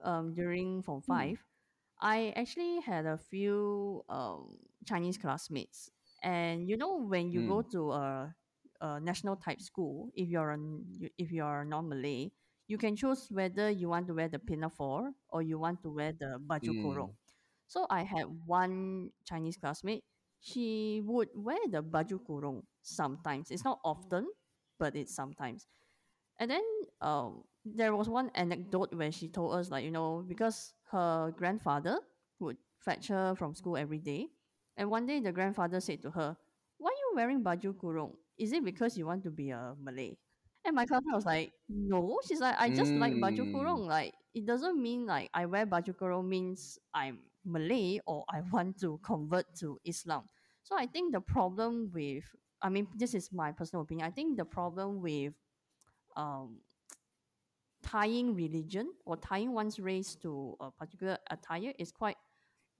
um 0.03 0.33
during 0.33 0.81
form 0.81 1.01
five, 1.01 1.37
I 2.01 2.33
actually 2.35 2.81
had 2.81 3.05
a 3.05 3.17
few 3.17 4.03
um 4.09 4.57
Chinese 4.85 5.17
classmates. 5.17 5.91
And 6.23 6.67
you 6.67 6.77
know 6.77 6.97
when 7.01 7.31
you 7.31 7.41
go 7.41 7.61
Mm. 7.61 7.69
to 7.71 7.91
a, 7.91 8.35
a 8.81 8.99
national 8.99 9.35
type 9.37 9.61
school, 9.61 10.09
if 10.15 10.29
you're 10.29 10.51
a, 10.51 10.59
you- 10.97 11.11
if 11.17 11.31
you're 11.31 11.65
non 11.65 11.89
Malay, 11.89 12.31
you 12.67 12.77
can 12.77 12.95
choose 12.95 13.27
whether 13.31 13.69
you 13.69 13.89
want 13.89 14.07
to 14.07 14.13
wear 14.13 14.27
the 14.27 14.39
pinafore 14.39 15.11
or 15.29 15.41
you 15.41 15.59
want 15.59 15.81
to 15.83 15.89
wear 15.89 16.13
the 16.13 16.39
baju 16.39 16.73
kurung. 16.81 17.11
Mm. 17.13 17.17
So 17.67 17.85
I 17.89 18.03
had 18.03 18.25
one 18.45 19.09
Chinese 19.25 19.57
classmate. 19.57 20.03
She 20.41 21.01
would 21.05 21.29
wear 21.33 21.59
the 21.69 21.81
baju 21.83 22.19
kurung 22.25 22.63
sometimes. 22.81 23.51
It's 23.51 23.63
not 23.65 23.79
often, 23.83 24.27
but 24.79 24.95
it's 24.95 25.13
sometimes. 25.15 25.67
And 26.39 26.51
then 26.51 26.63
um, 27.01 27.43
there 27.65 27.95
was 27.95 28.09
one 28.09 28.31
anecdote 28.35 28.93
where 28.93 29.11
she 29.11 29.27
told 29.29 29.53
us 29.55 29.71
like 29.71 29.83
you 29.85 29.91
know 29.91 30.23
because 30.27 30.73
her 30.91 31.31
grandfather 31.37 31.99
would 32.39 32.57
fetch 32.79 33.07
her 33.07 33.35
from 33.35 33.55
school 33.55 33.77
every 33.77 33.99
day, 33.99 34.27
and 34.77 34.89
one 34.89 35.05
day 35.05 35.19
the 35.19 35.31
grandfather 35.31 35.79
said 35.79 36.01
to 36.03 36.11
her, 36.11 36.35
"Why 36.77 36.89
are 36.89 36.99
you 37.03 37.11
wearing 37.15 37.43
baju 37.43 37.73
kurung? 37.79 38.15
Is 38.37 38.51
it 38.53 38.63
because 38.65 38.97
you 38.97 39.05
want 39.07 39.23
to 39.23 39.31
be 39.31 39.51
a 39.51 39.75
Malay?" 39.79 40.17
And 40.65 40.75
my 40.75 40.85
classmate 40.85 41.15
was 41.15 41.25
like, 41.25 41.53
"No." 41.69 42.19
She's 42.27 42.41
like, 42.41 42.55
"I 42.59 42.69
just 42.69 42.95
like 42.95 43.13
baju 43.15 43.45
Mm. 43.45 43.51
kurung. 43.53 43.85
Like 43.87 44.13
it 44.33 44.45
doesn't 44.45 44.81
mean 44.81 45.05
like 45.05 45.29
I 45.33 45.45
wear 45.45 45.65
baju 45.65 45.93
kurung 45.95 46.27
means 46.27 46.79
I'm 46.93 47.19
Malay 47.45 47.99
or 48.07 48.25
I 48.29 48.41
want 48.51 48.79
to 48.81 48.99
convert 49.03 49.45
to 49.61 49.79
Islam." 49.85 50.27
So 50.63 50.75
I 50.77 50.87
think 50.87 51.13
the 51.13 51.21
problem 51.21 51.91
with 51.93 52.25
I 52.61 52.69
mean 52.69 52.87
this 52.97 53.13
is 53.13 53.31
my 53.31 53.51
personal 53.51 53.83
opinion. 53.83 54.07
I 54.07 54.11
think 54.11 54.37
the 54.37 54.45
problem 54.45 55.01
with 55.01 55.33
um, 56.17 56.61
tying 57.83 58.35
religion 58.35 58.91
or 59.05 59.17
tying 59.17 59.53
one's 59.53 59.79
race 59.79 60.15
to 60.15 60.55
a 60.59 60.71
particular 60.71 61.17
attire 61.29 61.73
is 61.79 61.91
quite 61.91 62.17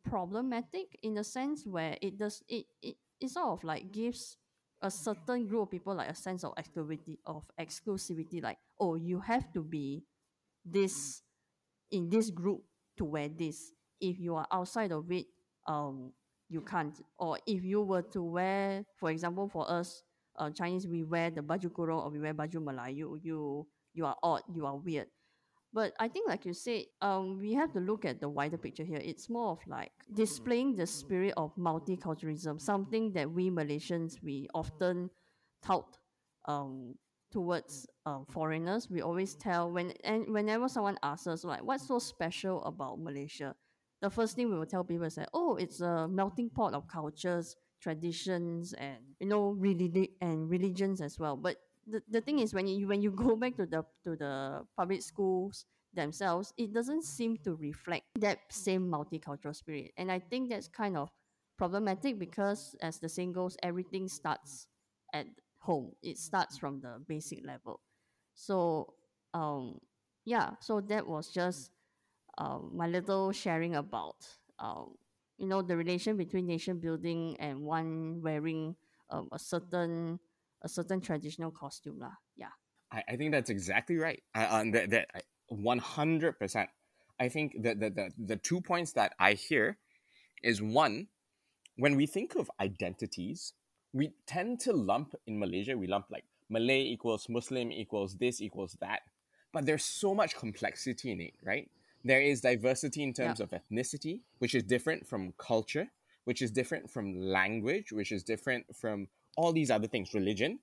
problematic 0.04 0.98
in 1.04 1.14
the 1.16 1.24
sense 1.24 1.66
where 1.66 1.98
it 2.02 2.18
does 2.18 2.44
it, 2.50 2.66
it 2.82 2.98
it 3.20 3.30
sort 3.30 3.48
of 3.60 3.64
like 3.64 3.92
gives 3.92 4.38
a 4.86 4.92
certain 4.92 5.48
group 5.48 5.64
of 5.64 5.72
people 5.72 5.96
like 5.96 6.10
a 6.10 6.16
sense 6.16 6.44
of 6.44 6.54
exclusivity 6.56 7.18
of 7.26 7.44
exclusivity 7.60 8.42
like 8.42 8.58
oh 8.80 8.96
you 8.96 9.20
have 9.20 9.52
to 9.52 9.62
be 9.62 10.04
this 10.64 11.24
in 11.92 12.10
this 12.10 12.30
group 12.30 12.62
to 12.98 13.06
wear 13.06 13.28
this. 13.30 13.72
If 14.00 14.20
you 14.20 14.36
are 14.36 14.48
outside 14.52 14.92
of 14.92 15.12
it 15.12 15.26
um 15.68 16.14
you 16.48 16.62
can't. 16.62 16.94
Or 17.18 17.40
if 17.48 17.64
you 17.64 17.82
were 17.82 18.04
to 18.14 18.22
wear 18.22 18.86
for 19.00 19.10
example 19.10 19.50
for 19.50 19.70
us 19.70 20.04
uh, 20.38 20.50
chinese 20.52 20.86
we 20.88 21.04
wear 21.04 21.32
the 21.32 21.42
baju 21.42 21.72
kurung 21.72 22.04
or 22.04 22.10
we 22.12 22.20
wear 22.20 22.34
baju 22.34 22.60
melayu 22.62 23.18
you 23.24 23.66
you 23.94 24.06
are 24.06 24.18
odd 24.22 24.44
you 24.54 24.66
are 24.66 24.76
weird 24.76 25.08
but 25.76 25.92
I 26.00 26.08
think, 26.08 26.30
like 26.30 26.46
you 26.46 26.54
said, 26.54 26.86
um, 27.02 27.38
we 27.38 27.54
have 27.54 27.74
to 27.74 27.82
look 27.82 28.06
at 28.06 28.22
the 28.22 28.30
wider 28.30 28.58
picture 28.58 28.86
here. 28.86 29.02
It's 29.04 29.30
more 29.30 29.52
of 29.52 29.60
like 29.68 29.92
displaying 30.14 30.78
the 30.78 30.88
spirit 30.88 31.34
of 31.36 31.54
multiculturalism, 31.58 32.62
something 32.62 33.12
that 33.12 33.30
we 33.30 33.52
Malaysians 33.52 34.24
we 34.24 34.48
often 34.54 35.10
tout 35.62 35.98
um, 36.46 36.96
towards 37.30 37.88
um, 38.06 38.26
foreigners. 38.32 38.90
We 38.90 39.02
always 39.02 39.36
tell 39.36 39.70
when 39.70 39.92
and 40.06 40.32
whenever 40.32 40.70
someone 40.70 40.98
asks 41.04 41.28
us 41.28 41.44
like, 41.44 41.62
"What's 41.62 41.86
so 41.90 42.00
special 42.00 42.64
about 42.64 43.02
Malaysia?" 43.02 43.54
The 44.02 44.10
first 44.10 44.38
thing 44.38 44.50
we 44.50 44.58
will 44.58 44.66
tell 44.66 44.86
people 44.86 45.08
is 45.08 45.16
that, 45.16 45.30
"Oh, 45.34 45.58
it's 45.58 45.82
a 45.82 46.08
melting 46.08 46.52
pot 46.52 46.74
of 46.74 46.88
cultures, 46.88 47.58
traditions, 47.82 48.72
and 48.74 49.04
you 49.20 49.28
know, 49.28 49.54
religi- 49.60 50.16
and 50.22 50.50
religions 50.50 51.02
as 51.02 51.20
well." 51.20 51.36
But 51.36 51.58
the, 51.88 52.02
the 52.10 52.22
thing 52.22 52.40
is 52.40 52.54
when 52.54 52.68
you 52.68 52.88
when 52.88 53.02
you 53.02 53.12
go 53.12 53.36
back 53.36 53.56
to 53.58 53.66
the 53.66 53.84
to 54.04 54.16
the 54.16 54.66
public 54.78 55.02
schools 55.02 55.66
themselves 55.94 56.54
it 56.58 56.74
doesn't 56.74 57.04
seem 57.04 57.38
to 57.38 57.56
reflect 57.56 58.06
that 58.20 58.40
same 58.50 58.90
multicultural 58.90 59.56
spirit. 59.56 59.92
And 59.98 60.12
i 60.12 60.20
think 60.20 60.50
that's 60.50 60.68
kind 60.68 60.98
of 60.98 61.10
problematic 61.58 62.20
because 62.20 62.76
as 62.82 63.00
the 63.00 63.08
saying 63.08 63.32
goes 63.32 63.56
everything 63.64 64.08
starts 64.08 64.68
at 65.14 65.28
home. 65.60 65.92
It 66.04 66.18
starts 66.20 66.58
from 66.58 66.80
the 66.80 67.02
basic 67.08 67.46
level. 67.46 67.80
So 68.36 68.94
um 69.34 69.80
yeah 70.26 70.52
so 70.60 70.82
that 70.82 71.08
was 71.08 71.32
just 71.32 71.72
um, 72.38 72.72
my 72.74 72.88
little 72.88 73.32
sharing 73.32 73.76
about 73.76 74.28
um, 74.60 74.96
you 75.38 75.48
know 75.48 75.62
the 75.62 75.76
relation 75.76 76.18
between 76.18 76.48
nation 76.48 76.80
building 76.80 77.36
and 77.40 77.62
one 77.62 78.22
wearing 78.22 78.76
um, 79.10 79.30
a 79.32 79.40
certain 79.40 80.20
a 80.66 80.70
certain 80.70 81.00
traditional 81.00 81.52
costume 81.52 82.02
lah. 82.02 82.18
Yeah. 82.36 82.52
I, 82.92 83.04
I 83.10 83.16
think 83.16 83.32
that's 83.32 83.54
exactly 83.54 83.98
right. 83.98 84.22
Um, 84.34 84.72
that 84.74 84.90
that 84.90 85.06
one 85.48 85.80
hundred 85.80 86.40
percent. 86.42 86.70
I 87.22 87.30
think 87.30 87.64
that 87.64 87.80
the, 87.80 87.90
the 87.90 88.06
the 88.18 88.36
two 88.36 88.60
points 88.60 88.92
that 89.00 89.14
I 89.22 89.34
hear 89.38 89.78
is 90.44 90.62
one, 90.62 91.08
when 91.78 91.96
we 91.96 92.06
think 92.06 92.36
of 92.36 92.52
identities, 92.60 93.54
we 93.94 94.12
tend 94.28 94.60
to 94.66 94.74
lump 94.74 95.14
in 95.26 95.40
Malaysia, 95.40 95.78
we 95.78 95.88
lump 95.88 96.08
like 96.10 96.26
Malay 96.50 96.82
equals 96.82 97.30
Muslim 97.30 97.72
equals 97.72 98.18
this 98.18 98.42
equals 98.42 98.76
that. 98.82 99.02
But 99.54 99.66
there's 99.66 99.86
so 99.86 100.14
much 100.14 100.36
complexity 100.36 101.12
in 101.12 101.22
it, 101.22 101.34
right? 101.46 101.70
There 102.04 102.22
is 102.22 102.42
diversity 102.42 103.02
in 103.02 103.14
terms 103.14 103.40
Yeah. 103.40 103.46
of 103.46 103.50
ethnicity, 103.56 104.22
which 104.40 104.54
is 104.54 104.64
different 104.64 105.08
from 105.08 105.34
culture, 105.38 105.88
which 106.26 106.42
is 106.42 106.52
different 106.52 106.92
from 106.92 107.16
language, 107.18 107.96
which 107.96 108.12
is 108.12 108.24
different 108.24 108.76
from 108.76 109.08
all 109.36 109.54
these 109.54 109.72
other 109.72 109.88
things, 109.88 110.14
religion. 110.14 110.60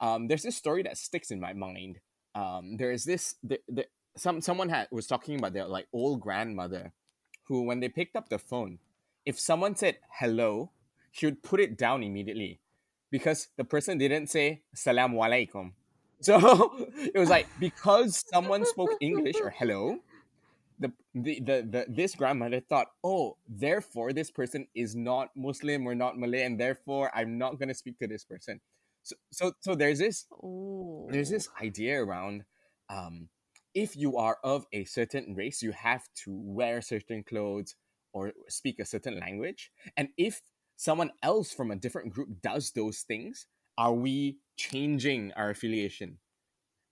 Um, 0.00 0.28
there's 0.28 0.42
this 0.42 0.56
story 0.56 0.82
that 0.84 0.96
sticks 0.96 1.30
in 1.30 1.40
my 1.40 1.52
mind. 1.52 1.98
Um, 2.34 2.76
there 2.76 2.92
is 2.92 3.04
this, 3.04 3.34
the, 3.42 3.58
the, 3.68 3.86
some 4.16 4.40
someone 4.40 4.68
had 4.68 4.88
was 4.90 5.06
talking 5.06 5.38
about 5.38 5.52
their 5.52 5.66
like 5.66 5.86
old 5.92 6.20
grandmother, 6.20 6.92
who 7.44 7.62
when 7.62 7.80
they 7.80 7.88
picked 7.88 8.16
up 8.16 8.28
the 8.28 8.38
phone, 8.38 8.78
if 9.24 9.38
someone 9.38 9.76
said 9.76 9.98
hello, 10.20 10.70
she 11.10 11.26
would 11.26 11.42
put 11.42 11.60
it 11.60 11.76
down 11.78 12.02
immediately 12.02 12.60
because 13.10 13.48
the 13.56 13.64
person 13.64 13.98
didn't 13.98 14.28
say 14.28 14.62
salam 14.74 15.12
alaikum. 15.14 15.72
So 16.20 16.88
it 16.96 17.16
was 17.16 17.30
like 17.30 17.46
because 17.60 18.24
someone 18.32 18.66
spoke 18.66 18.90
English 19.00 19.36
or 19.40 19.50
hello, 19.50 20.00
the, 20.78 20.92
the, 21.14 21.40
the, 21.40 21.68
the 21.70 21.86
this 21.88 22.14
grandmother 22.14 22.60
thought, 22.60 22.88
oh, 23.04 23.36
therefore 23.48 24.12
this 24.12 24.30
person 24.30 24.66
is 24.74 24.94
not 24.94 25.30
Muslim 25.36 25.86
or 25.86 25.94
not 25.94 26.18
Malay, 26.18 26.42
and 26.44 26.58
therefore 26.58 27.10
I'm 27.14 27.38
not 27.38 27.58
gonna 27.58 27.74
speak 27.74 27.98
to 27.98 28.06
this 28.06 28.24
person. 28.24 28.60
So 29.02 29.16
so 29.32 29.52
so 29.60 29.74
there's 29.74 29.98
this 29.98 30.26
Oh. 30.32 31.08
there's 31.10 31.30
this 31.30 31.48
idea 31.62 32.02
around 32.02 32.44
um, 32.90 33.28
if 33.74 33.96
you 33.96 34.16
are 34.16 34.38
of 34.44 34.66
a 34.72 34.84
certain 34.84 35.34
race, 35.34 35.62
you 35.62 35.72
have 35.72 36.02
to 36.24 36.30
wear 36.32 36.80
certain 36.82 37.22
clothes 37.22 37.74
or 38.12 38.32
speak 38.48 38.78
a 38.80 38.84
certain 38.84 39.18
language. 39.20 39.70
And 39.96 40.08
if 40.16 40.40
someone 40.76 41.10
else 41.22 41.52
from 41.52 41.70
a 41.70 41.76
different 41.76 42.12
group 42.12 42.28
does 42.42 42.72
those 42.72 43.00
things, 43.00 43.46
are 43.76 43.92
we 43.92 44.38
changing 44.56 45.32
our 45.36 45.50
affiliation? 45.50 46.18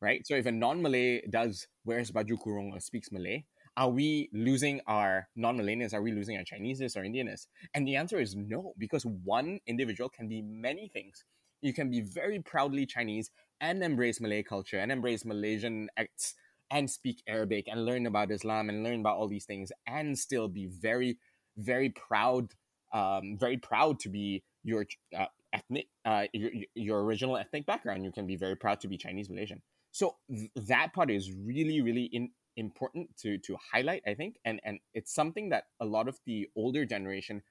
Right? 0.00 0.26
So 0.26 0.34
if 0.36 0.46
a 0.46 0.52
non-Malay 0.52 1.22
does 1.30 1.66
wears 1.84 2.10
baju 2.10 2.36
kurung 2.38 2.72
or 2.72 2.80
speaks 2.80 3.10
Malay, 3.10 3.44
are 3.76 3.90
we 3.90 4.30
losing 4.32 4.80
our 4.86 5.28
non-Malayness? 5.36 5.92
Are 5.92 6.02
we 6.02 6.12
losing 6.12 6.36
our 6.36 6.44
Chineseness 6.44 6.96
or 6.96 7.02
Indianness? 7.02 7.46
And 7.74 7.86
the 7.86 7.96
answer 7.96 8.18
is 8.18 8.34
no, 8.34 8.72
because 8.78 9.04
one 9.04 9.60
individual 9.66 10.08
can 10.08 10.28
be 10.28 10.42
many 10.42 10.88
things. 10.88 11.24
You 11.60 11.72
can 11.72 11.90
be 11.90 12.00
very 12.00 12.40
proudly 12.40 12.86
Chinese 12.86 13.30
and 13.60 13.82
embrace 13.82 14.20
Malay 14.20 14.42
culture 14.42 14.78
and 14.78 14.90
embrace 14.90 15.24
Malaysian 15.24 15.88
acts 15.96 16.34
and 16.70 16.90
speak 16.90 17.22
Arabic 17.26 17.66
and 17.68 17.84
learn 17.84 18.06
about 18.06 18.30
Islam 18.30 18.68
and 18.68 18.82
learn 18.82 19.00
about 19.00 19.16
all 19.16 19.28
these 19.28 19.44
things 19.44 19.70
and 19.86 20.18
still 20.18 20.48
be 20.48 20.66
very, 20.66 21.18
very 21.56 21.90
proud, 21.90 22.52
um, 22.92 23.36
very 23.38 23.56
proud 23.56 24.00
to 24.00 24.08
be 24.08 24.42
your 24.64 24.86
uh, 25.16 25.26
ethnic, 25.52 25.86
uh, 26.04 26.24
your, 26.32 26.50
your 26.74 27.04
original 27.04 27.36
ethnic 27.36 27.66
background. 27.66 28.04
You 28.04 28.12
can 28.12 28.26
be 28.26 28.36
very 28.36 28.56
proud 28.56 28.80
to 28.80 28.88
be 28.88 28.96
Chinese 28.96 29.30
Malaysian. 29.30 29.62
So 29.92 30.16
th- 30.28 30.50
that 30.56 30.92
part 30.92 31.10
is 31.10 31.32
really, 31.32 31.80
really 31.80 32.04
in, 32.04 32.30
important 32.56 33.16
to 33.18 33.38
to 33.38 33.56
highlight, 33.72 34.02
I 34.06 34.14
think, 34.14 34.38
and 34.44 34.60
and 34.64 34.80
it's 34.94 35.12
something 35.14 35.50
that 35.50 35.68
a 35.80 35.86
lot 35.86 36.08
of 36.08 36.20
the 36.26 36.48
older 36.56 36.84
generation, 36.86 37.42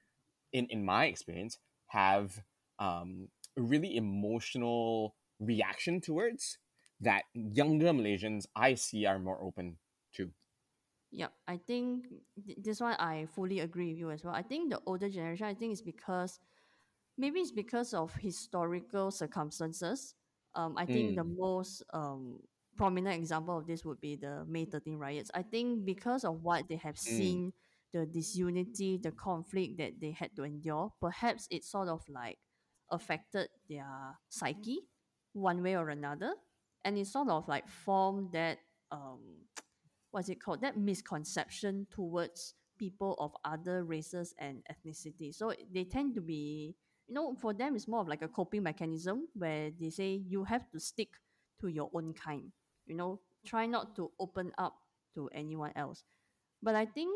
in 0.52 0.66
in 0.68 0.84
my 0.84 1.06
experience, 1.06 1.58
have 1.88 2.42
um, 2.78 3.28
a 3.56 3.62
really 3.62 3.96
emotional 3.96 5.16
reaction 5.40 6.00
towards 6.00 6.58
that 7.00 7.24
younger 7.34 7.88
Malaysians 7.92 8.46
I 8.56 8.74
see 8.74 9.06
are 9.06 9.18
more 9.18 9.40
open 9.42 9.78
to. 10.14 10.32
Yeah, 11.10 11.28
I 11.46 11.56
think 11.56 12.08
th- 12.44 12.58
this 12.60 12.80
one 12.80 12.94
I 12.98 13.26
fully 13.26 13.60
agree 13.60 13.90
with 13.90 13.98
you 13.98 14.10
as 14.10 14.24
well. 14.24 14.34
I 14.34 14.42
think 14.42 14.70
the 14.70 14.80
older 14.86 15.08
generation, 15.08 15.46
I 15.46 15.54
think 15.54 15.72
it's 15.72 15.82
because 15.82 16.40
maybe 17.18 17.40
it's 17.40 17.52
because 17.52 17.94
of 17.94 18.14
historical 18.16 19.10
circumstances. 19.10 20.14
Um, 20.54 20.76
I 20.78 20.86
think 20.86 21.16
the 21.16 21.24
Mm, 21.24 21.36
most 21.38 21.82
um 21.92 22.40
prominent 22.76 23.16
example 23.16 23.58
of 23.58 23.66
this 23.66 23.84
would 23.84 24.00
be 24.00 24.16
the 24.16 24.44
May 24.48 24.64
13 24.64 24.98
riots. 24.98 25.30
I 25.34 25.42
think 25.42 25.84
because 25.84 26.24
of 26.24 26.42
what 26.42 26.68
they 26.68 26.76
have 26.76 26.96
mm, 26.96 26.98
seen, 26.98 27.52
the 27.92 28.06
disunity, 28.06 28.98
the 29.02 29.12
conflict 29.12 29.78
that 29.78 30.00
they 30.00 30.10
had 30.10 30.34
to 30.36 30.44
endure, 30.44 30.92
perhaps 31.00 31.46
it 31.50 31.64
sort 31.64 31.88
of 31.88 32.02
like 32.08 32.38
affected 32.90 33.48
their 33.68 34.18
psyche 34.28 34.80
one 35.32 35.62
way 35.62 35.76
or 35.76 35.90
another. 35.90 36.34
And 36.84 36.98
it 36.98 37.06
sort 37.06 37.28
of 37.28 37.48
like 37.48 37.68
formed 37.68 38.32
that 38.32 38.58
um 38.90 39.20
what's 40.10 40.28
it 40.28 40.40
called 40.40 40.60
that 40.62 40.76
misconception 40.76 41.86
towards 41.90 42.54
people 42.78 43.16
of 43.18 43.32
other 43.44 43.84
races 43.84 44.34
and 44.38 44.62
ethnicity 44.70 45.34
so 45.34 45.52
they 45.72 45.84
tend 45.84 46.14
to 46.14 46.20
be 46.20 46.74
you 47.08 47.14
know 47.14 47.34
for 47.34 47.52
them 47.52 47.74
it's 47.74 47.88
more 47.88 48.00
of 48.00 48.08
like 48.08 48.22
a 48.22 48.28
coping 48.28 48.62
mechanism 48.62 49.26
where 49.34 49.70
they 49.80 49.90
say 49.90 50.20
you 50.28 50.44
have 50.44 50.70
to 50.70 50.78
stick 50.78 51.08
to 51.60 51.68
your 51.68 51.90
own 51.94 52.12
kind 52.12 52.52
you 52.86 52.94
know 52.96 53.20
try 53.46 53.66
not 53.66 53.94
to 53.96 54.10
open 54.18 54.52
up 54.58 54.74
to 55.14 55.28
anyone 55.34 55.72
else. 55.76 56.04
But 56.62 56.74
i 56.74 56.86
think 56.86 57.10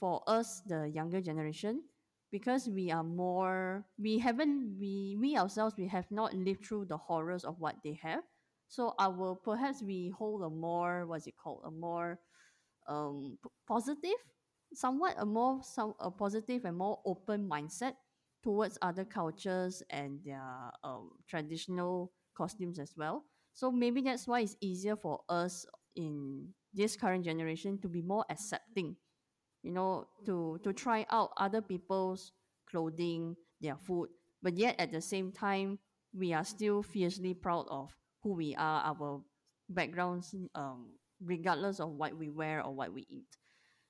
for 0.00 0.22
us 0.26 0.60
the 0.66 0.88
younger 0.88 1.20
generation 1.20 1.82
because 2.30 2.68
we 2.68 2.90
are 2.90 3.04
more 3.04 3.84
we 3.98 4.18
haven't 4.18 4.76
we 4.80 5.16
we 5.20 5.36
ourselves 5.36 5.74
we 5.76 5.86
have 5.88 6.10
not 6.10 6.34
lived 6.34 6.64
through 6.64 6.86
the 6.86 6.96
horrors 6.96 7.44
of 7.44 7.58
what 7.60 7.76
they 7.84 7.98
have. 8.02 8.22
So 8.68 8.94
our 8.98 9.36
perhaps 9.36 9.82
we 9.82 10.10
hold 10.16 10.42
a 10.42 10.50
more 10.50 11.06
what's 11.06 11.26
it 11.26 11.36
called? 11.36 11.62
A 11.64 11.70
more 11.70 12.18
um 12.88 13.38
positive 13.66 14.20
somewhat 14.72 15.14
a 15.18 15.24
more 15.26 15.60
some 15.62 15.94
a 16.00 16.10
positive 16.10 16.64
and 16.64 16.76
more 16.76 17.00
open 17.06 17.48
mindset 17.48 17.94
towards 18.42 18.78
other 18.82 19.04
cultures 19.04 19.82
and 19.90 20.20
their 20.24 20.42
um, 20.82 21.10
traditional 21.28 22.12
costumes 22.36 22.78
as 22.78 22.92
well 22.96 23.24
so 23.54 23.70
maybe 23.70 24.02
that's 24.02 24.26
why 24.28 24.40
it's 24.40 24.56
easier 24.60 24.96
for 24.96 25.20
us 25.28 25.66
in 25.96 26.48
this 26.74 26.96
current 26.96 27.24
generation 27.24 27.78
to 27.78 27.88
be 27.88 28.02
more 28.02 28.24
accepting 28.30 28.96
you 29.62 29.72
know 29.72 30.06
to 30.26 30.58
to 30.62 30.72
try 30.72 31.06
out 31.10 31.30
other 31.36 31.60
people's 31.62 32.32
clothing 32.70 33.36
their 33.60 33.76
food. 33.76 34.08
But 34.42 34.58
yet 34.58 34.76
at 34.78 34.92
the 34.92 35.00
same 35.00 35.32
time 35.32 35.78
we 36.12 36.32
are 36.32 36.44
still 36.44 36.82
fiercely 36.82 37.34
proud 37.34 37.66
of 37.70 37.96
who 38.22 38.34
we 38.34 38.54
are 38.56 38.82
our 38.84 39.22
backgrounds 39.68 40.34
um 40.54 40.92
regardless 41.22 41.80
of 41.80 41.90
what 41.90 42.16
we 42.16 42.28
wear 42.30 42.62
or 42.64 42.74
what 42.74 42.92
we 42.92 43.06
eat. 43.08 43.38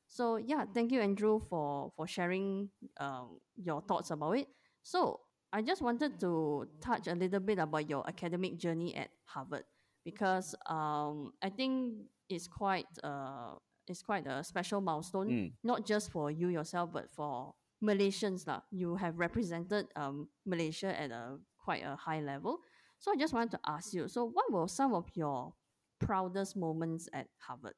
So 0.08 0.36
yeah 0.36 0.64
thank 0.72 0.92
you 0.92 1.00
andrew 1.00 1.40
for 1.40 1.92
for 1.96 2.06
sharing 2.06 2.70
um 3.00 3.40
your 3.56 3.82
thoughts 3.82 4.10
about 4.10 4.38
it. 4.38 4.48
So 4.82 5.20
i 5.54 5.62
just 5.62 5.80
wanted 5.80 6.18
to 6.18 6.66
touch 6.80 7.06
a 7.06 7.14
little 7.14 7.40
bit 7.40 7.58
about 7.58 7.88
your 7.88 8.06
academic 8.08 8.58
journey 8.58 8.94
at 8.96 9.08
harvard 9.24 9.62
because 10.04 10.54
um 10.66 11.32
i 11.42 11.48
think 11.48 11.94
it's 12.28 12.48
quite 12.48 12.90
uh 13.04 13.54
it's 13.86 14.02
quite 14.02 14.26
a 14.26 14.42
special 14.42 14.80
milestone 14.80 15.28
mm. 15.28 15.52
not 15.62 15.86
just 15.86 16.10
for 16.10 16.30
you 16.30 16.48
yourself 16.48 16.90
but 16.92 17.08
for 17.14 17.54
malaysians 17.82 18.46
lah. 18.46 18.60
you 18.70 18.96
have 18.96 19.16
represented 19.18 19.86
um 19.94 20.28
malaysia 20.44 20.90
at 21.00 21.10
a 21.10 21.38
quite 21.62 21.84
a 21.84 21.94
high 21.94 22.20
level 22.20 22.58
so 22.98 23.12
i 23.12 23.16
just 23.16 23.32
wanted 23.32 23.50
to 23.50 23.60
ask 23.66 23.94
you 23.94 24.08
so 24.08 24.24
what 24.26 24.50
were 24.50 24.66
some 24.66 24.92
of 24.92 25.06
your 25.14 25.54
proudest 26.00 26.56
moments 26.56 27.08
at 27.14 27.28
harvard 27.38 27.74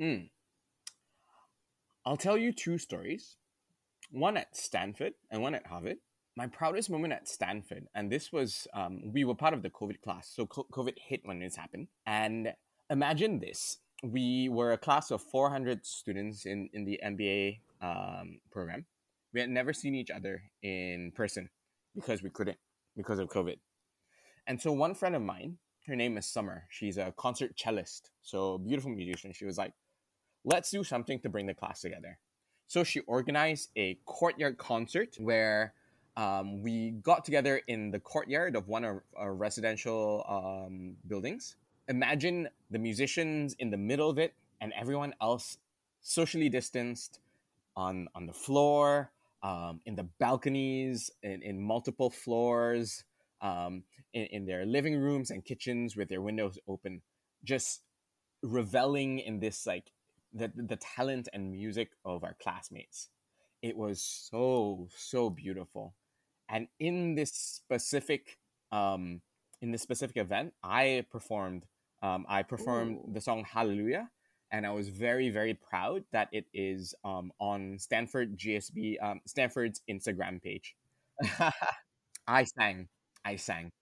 Mm. 0.00 0.28
I'll 2.04 2.16
tell 2.16 2.36
you 2.36 2.52
two 2.52 2.78
stories 2.78 3.36
one 4.10 4.36
at 4.36 4.56
Stanford 4.56 5.14
and 5.30 5.42
one 5.42 5.54
at 5.54 5.66
Harvard. 5.66 5.98
My 6.36 6.46
proudest 6.46 6.90
moment 6.90 7.14
at 7.14 7.28
Stanford, 7.28 7.86
and 7.94 8.12
this 8.12 8.30
was, 8.30 8.68
um, 8.74 9.10
we 9.12 9.24
were 9.24 9.34
part 9.34 9.54
of 9.54 9.62
the 9.62 9.70
COVID 9.70 10.02
class. 10.02 10.30
So 10.34 10.46
COVID 10.46 10.98
hit 10.98 11.22
when 11.24 11.38
this 11.38 11.56
happened. 11.56 11.88
And 12.06 12.52
imagine 12.90 13.40
this 13.40 13.78
we 14.02 14.48
were 14.48 14.72
a 14.72 14.78
class 14.78 15.10
of 15.10 15.22
400 15.22 15.86
students 15.86 16.46
in, 16.46 16.68
in 16.72 16.84
the 16.84 17.00
MBA 17.04 17.60
um, 17.80 18.40
program. 18.50 18.84
We 19.32 19.40
had 19.40 19.50
never 19.50 19.72
seen 19.72 19.94
each 19.94 20.10
other 20.10 20.42
in 20.62 21.12
person 21.14 21.48
because 21.94 22.22
we 22.22 22.30
couldn't, 22.30 22.58
because 22.96 23.18
of 23.18 23.28
COVID. 23.28 23.56
And 24.46 24.60
so 24.60 24.72
one 24.72 24.94
friend 24.94 25.16
of 25.16 25.22
mine, 25.22 25.58
her 25.86 25.96
name 25.96 26.16
is 26.16 26.26
Summer, 26.26 26.64
she's 26.68 26.98
a 26.98 27.12
concert 27.16 27.56
cellist, 27.56 28.10
so 28.22 28.58
beautiful 28.58 28.90
musician. 28.90 29.32
She 29.32 29.44
was 29.44 29.58
like, 29.58 29.72
let's 30.44 30.70
do 30.70 30.84
something 30.84 31.20
to 31.20 31.28
bring 31.28 31.46
the 31.46 31.54
class 31.54 31.80
together. 31.80 32.18
So 32.66 32.84
she 32.84 33.00
organized 33.00 33.70
a 33.76 33.98
courtyard 34.04 34.58
concert 34.58 35.16
where 35.18 35.74
um, 36.16 36.62
we 36.62 36.92
got 37.02 37.24
together 37.24 37.60
in 37.66 37.90
the 37.90 38.00
courtyard 38.00 38.56
of 38.56 38.68
one 38.68 38.84
of 38.84 39.00
our 39.16 39.34
residential 39.34 40.24
um, 40.28 40.96
buildings. 41.06 41.56
Imagine 41.88 42.48
the 42.70 42.78
musicians 42.78 43.54
in 43.58 43.70
the 43.70 43.76
middle 43.76 44.10
of 44.10 44.18
it 44.18 44.34
and 44.60 44.72
everyone 44.78 45.14
else 45.20 45.58
socially 46.00 46.48
distanced 46.48 47.20
on, 47.76 48.08
on 48.14 48.26
the 48.26 48.32
floor, 48.32 49.10
um, 49.42 49.80
in 49.84 49.94
the 49.94 50.04
balconies, 50.18 51.10
in, 51.22 51.42
in 51.42 51.60
multiple 51.60 52.10
floors, 52.10 53.04
um, 53.42 53.82
in, 54.14 54.24
in 54.26 54.46
their 54.46 54.64
living 54.64 54.96
rooms 54.96 55.30
and 55.30 55.44
kitchens 55.44 55.94
with 55.96 56.08
their 56.08 56.22
windows 56.22 56.58
open, 56.66 57.02
just 57.44 57.82
reveling 58.42 59.18
in 59.18 59.40
this 59.40 59.66
like 59.66 59.92
the 60.32 60.50
the 60.54 60.76
talent 60.76 61.28
and 61.32 61.50
music 61.50 61.90
of 62.04 62.24
our 62.24 62.36
classmates. 62.42 63.08
It 63.62 63.76
was 63.76 64.00
so 64.02 64.88
so 64.96 65.30
beautiful. 65.30 65.94
And 66.48 66.68
in 66.78 67.14
this 67.14 67.32
specific 67.32 68.38
um, 68.72 69.20
in 69.62 69.72
this 69.72 69.82
specific 69.82 70.16
event, 70.16 70.52
I 70.62 71.04
performed 71.10 71.66
um, 72.02 72.26
I 72.28 72.42
performed 72.42 72.98
Ooh. 72.98 73.12
the 73.12 73.20
song 73.20 73.44
Hallelujah, 73.44 74.10
and 74.50 74.66
I 74.66 74.70
was 74.70 74.88
very 74.88 75.30
very 75.30 75.54
proud 75.54 76.04
that 76.12 76.28
it 76.32 76.46
is 76.52 76.94
um, 77.04 77.32
on 77.40 77.78
Stanford 77.78 78.38
GSB 78.38 79.02
um, 79.02 79.20
Stanford's 79.26 79.80
Instagram 79.90 80.42
page. 80.42 80.76
I 82.28 82.44
sang, 82.44 82.88
I 83.24 83.36
sang, 83.36 83.72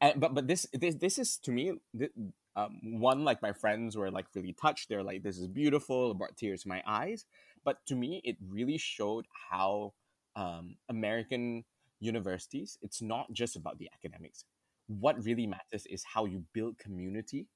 and 0.00 0.20
but 0.20 0.34
but 0.34 0.46
this 0.46 0.66
this 0.72 0.94
this 0.94 1.18
is 1.18 1.38
to 1.38 1.52
me 1.52 1.74
th- 1.96 2.12
um, 2.56 3.00
one 3.00 3.24
like 3.24 3.40
my 3.42 3.52
friends 3.52 3.96
were 3.96 4.10
like 4.10 4.26
really 4.34 4.54
touched. 4.54 4.88
They're 4.88 5.02
like, 5.02 5.22
"This 5.22 5.38
is 5.38 5.46
beautiful," 5.46 6.12
it 6.12 6.18
brought 6.18 6.36
tears 6.36 6.62
to 6.62 6.68
my 6.68 6.82
eyes. 6.86 7.24
But 7.64 7.84
to 7.86 7.94
me, 7.94 8.20
it 8.24 8.36
really 8.48 8.78
showed 8.78 9.26
how 9.50 9.92
um, 10.36 10.76
American 10.88 11.64
universities. 12.00 12.78
It's 12.82 13.02
not 13.02 13.32
just 13.32 13.56
about 13.56 13.78
the 13.78 13.88
academics. 13.92 14.44
What 14.86 15.22
really 15.24 15.46
matters 15.46 15.86
is 15.90 16.04
how 16.14 16.24
you 16.24 16.44
build 16.52 16.78
community. 16.78 17.46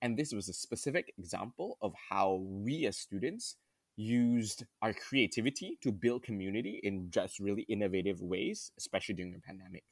And 0.00 0.16
this 0.16 0.32
was 0.32 0.48
a 0.48 0.54
specific 0.54 1.12
example 1.18 1.78
of 1.80 1.92
how 2.10 2.42
we 2.48 2.86
as 2.86 2.96
students 2.96 3.56
used 3.96 4.64
our 4.80 4.94
creativity 4.94 5.78
to 5.82 5.92
build 5.92 6.22
community 6.22 6.80
in 6.82 7.10
just 7.10 7.38
really 7.38 7.62
innovative 7.68 8.20
ways, 8.20 8.72
especially 8.78 9.14
during 9.14 9.32
the 9.32 9.40
pandemic 9.40 9.84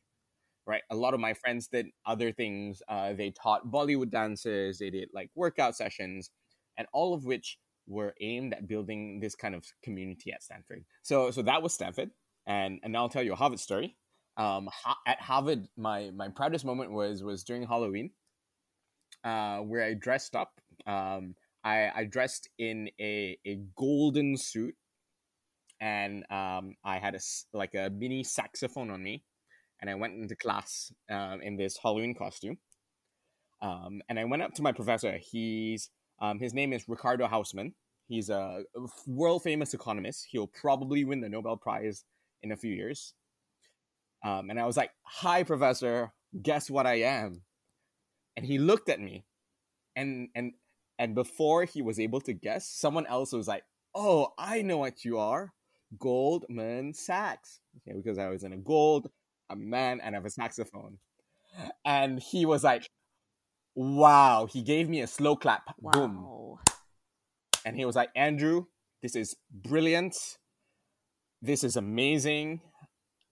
right? 0.70 0.82
A 0.90 0.94
lot 0.94 1.14
of 1.14 1.20
my 1.20 1.34
friends 1.34 1.66
did 1.66 1.86
other 2.06 2.32
things. 2.32 2.80
Uh, 2.88 3.12
they 3.12 3.30
taught 3.30 3.66
Bollywood 3.66 4.10
dances, 4.10 4.78
they 4.78 4.90
did 4.90 5.08
like 5.12 5.30
workout 5.34 5.76
sessions, 5.76 6.30
and 6.78 6.86
all 6.92 7.12
of 7.12 7.24
which 7.24 7.58
were 7.86 8.14
aimed 8.20 8.54
at 8.54 8.68
building 8.68 9.18
this 9.20 9.34
kind 9.34 9.54
of 9.54 9.64
community 9.82 10.32
at 10.32 10.42
Stanford. 10.42 10.84
So, 11.02 11.32
so 11.32 11.42
that 11.42 11.62
was 11.62 11.74
Stanford, 11.74 12.10
and 12.50 12.80
and 12.82 12.92
now 12.92 13.02
I'll 13.02 13.08
tell 13.08 13.22
you 13.22 13.32
a 13.32 13.36
Harvard 13.36 13.60
story. 13.60 13.96
Um, 14.36 14.68
ha- 14.72 14.98
at 15.06 15.20
Harvard, 15.20 15.68
my 15.76 16.10
my 16.10 16.28
proudest 16.28 16.64
moment 16.64 16.90
was 16.90 17.22
was 17.22 17.44
during 17.44 17.64
Halloween, 17.64 18.10
uh, 19.24 19.58
where 19.58 19.84
I 19.84 19.94
dressed 19.94 20.34
up. 20.34 20.60
Um, 20.86 21.36
I, 21.62 21.90
I 21.94 22.04
dressed 22.04 22.48
in 22.58 22.90
a, 23.00 23.38
a 23.46 23.60
golden 23.76 24.36
suit, 24.36 24.74
and 25.80 26.24
um, 26.30 26.74
I 26.84 26.98
had 26.98 27.14
a 27.14 27.20
like 27.52 27.74
a 27.74 27.88
mini 27.90 28.24
saxophone 28.24 28.90
on 28.90 29.00
me, 29.00 29.22
and 29.80 29.88
I 29.88 29.94
went 29.94 30.14
into 30.14 30.34
class 30.34 30.92
um, 31.08 31.40
in 31.42 31.56
this 31.56 31.78
Halloween 31.80 32.14
costume. 32.16 32.58
Um, 33.62 34.00
and 34.08 34.18
I 34.18 34.24
went 34.24 34.42
up 34.42 34.54
to 34.54 34.62
my 34.62 34.72
professor. 34.72 35.18
He's 35.18 35.90
um, 36.20 36.40
his 36.40 36.52
name 36.52 36.72
is 36.72 36.88
Ricardo 36.88 37.28
Hausmann. 37.28 37.74
He's 38.08 38.28
a 38.28 38.64
world 39.06 39.44
famous 39.44 39.72
economist. 39.72 40.26
He'll 40.30 40.48
probably 40.48 41.04
win 41.04 41.20
the 41.20 41.28
Nobel 41.28 41.56
Prize 41.56 42.04
in 42.42 42.52
a 42.52 42.56
few 42.56 42.72
years. 42.72 43.14
Um, 44.24 44.50
and 44.50 44.60
I 44.60 44.66
was 44.66 44.76
like, 44.76 44.90
"Hi, 45.02 45.42
professor. 45.44 46.12
Guess 46.40 46.70
what 46.70 46.86
I 46.86 47.00
am?" 47.00 47.42
And 48.36 48.44
he 48.46 48.58
looked 48.58 48.88
at 48.88 49.00
me, 49.00 49.24
and 49.96 50.28
and 50.34 50.52
and 50.98 51.14
before 51.14 51.64
he 51.64 51.82
was 51.82 51.98
able 51.98 52.20
to 52.22 52.32
guess, 52.32 52.68
someone 52.68 53.06
else 53.06 53.32
was 53.32 53.48
like, 53.48 53.64
"Oh, 53.94 54.34
I 54.38 54.62
know 54.62 54.78
what 54.78 55.04
you 55.04 55.18
are, 55.18 55.52
Goldman 55.98 56.94
Sachs." 56.94 57.60
Okay, 57.78 57.96
because 57.96 58.18
I 58.18 58.28
was 58.28 58.44
in 58.44 58.52
a 58.52 58.58
gold, 58.58 59.10
a 59.48 59.56
man, 59.56 60.00
and 60.00 60.14
I 60.14 60.18
have 60.18 60.26
a 60.26 60.30
saxophone. 60.30 60.98
And 61.84 62.20
he 62.20 62.44
was 62.44 62.62
like, 62.62 62.88
"Wow!" 63.74 64.46
He 64.46 64.62
gave 64.62 64.88
me 64.88 65.00
a 65.00 65.06
slow 65.06 65.34
clap. 65.36 65.74
Boom. 65.78 66.58
And 67.64 67.76
he 67.76 67.84
was 67.84 67.96
like, 67.96 68.10
"Andrew, 68.14 68.66
this 69.02 69.16
is 69.16 69.36
brilliant. 69.50 70.38
This 71.42 71.64
is 71.64 71.76
amazing. 71.76 72.60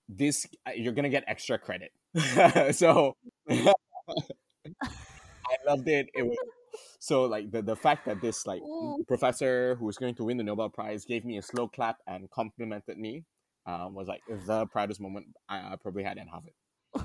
This 0.08 0.46
you're 0.74 0.92
gonna 0.92 1.08
get 1.08 1.24
extra 1.26 1.58
credit." 1.58 1.92
so 2.74 3.16
I 3.48 3.72
loved 5.66 5.88
it. 5.88 6.08
It 6.14 6.22
was 6.22 6.36
so 6.98 7.24
like 7.24 7.50
the, 7.50 7.62
the 7.62 7.76
fact 7.76 8.06
that 8.06 8.20
this 8.20 8.46
like 8.46 8.62
Ooh. 8.62 9.04
professor 9.06 9.76
who 9.76 9.86
was 9.86 9.96
going 9.96 10.14
to 10.16 10.24
win 10.24 10.36
the 10.36 10.44
Nobel 10.44 10.68
Prize 10.68 11.04
gave 11.04 11.24
me 11.24 11.38
a 11.38 11.42
slow 11.42 11.68
clap 11.68 11.96
and 12.06 12.30
complimented 12.30 12.98
me 12.98 13.24
um, 13.66 13.94
was 13.94 14.08
like 14.08 14.22
the 14.46 14.66
proudest 14.66 15.00
moment 15.00 15.26
I, 15.48 15.58
I 15.58 15.76
probably 15.80 16.02
had 16.02 16.18
in 16.18 16.26
Harvard. 16.28 16.52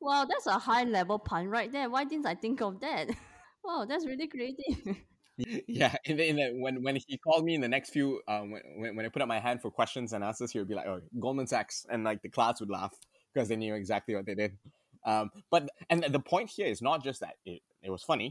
Wow, 0.00 0.26
that's 0.28 0.46
a 0.46 0.52
high 0.52 0.84
level 0.84 1.18
pun 1.18 1.48
right 1.48 1.72
there. 1.72 1.90
Why 1.90 2.04
didn't 2.04 2.26
I 2.26 2.36
think 2.36 2.62
of 2.62 2.78
that? 2.80 3.08
wow, 3.64 3.84
that's 3.88 4.06
really 4.06 4.28
creative. 4.28 4.96
Yeah, 5.68 5.94
in 6.04 6.16
the, 6.16 6.28
in 6.28 6.36
the, 6.36 6.50
when 6.60 6.82
when 6.82 6.96
he 7.06 7.16
called 7.18 7.44
me 7.44 7.54
in 7.54 7.60
the 7.60 7.68
next 7.68 7.90
few 7.90 8.20
um, 8.28 8.50
when 8.76 8.96
when 8.96 9.06
I 9.06 9.08
put 9.08 9.22
up 9.22 9.28
my 9.28 9.38
hand 9.38 9.62
for 9.62 9.70
questions 9.70 10.12
and 10.12 10.24
answers, 10.24 10.50
he 10.50 10.58
would 10.58 10.68
be 10.68 10.74
like, 10.74 10.86
"Oh, 10.86 11.00
Goldman 11.20 11.46
Sachs," 11.46 11.86
and 11.90 12.04
like 12.04 12.22
the 12.22 12.28
class 12.28 12.60
would 12.60 12.70
laugh 12.70 12.94
because 13.32 13.48
they 13.48 13.56
knew 13.56 13.74
exactly 13.74 14.14
what 14.14 14.26
they 14.26 14.34
did. 14.34 14.58
Um, 15.06 15.30
but 15.50 15.68
and 15.90 16.02
the 16.02 16.18
point 16.20 16.50
here 16.50 16.66
is 16.66 16.82
not 16.82 17.04
just 17.04 17.20
that 17.20 17.36
it, 17.46 17.62
it 17.82 17.90
was 17.90 18.02
funny, 18.02 18.30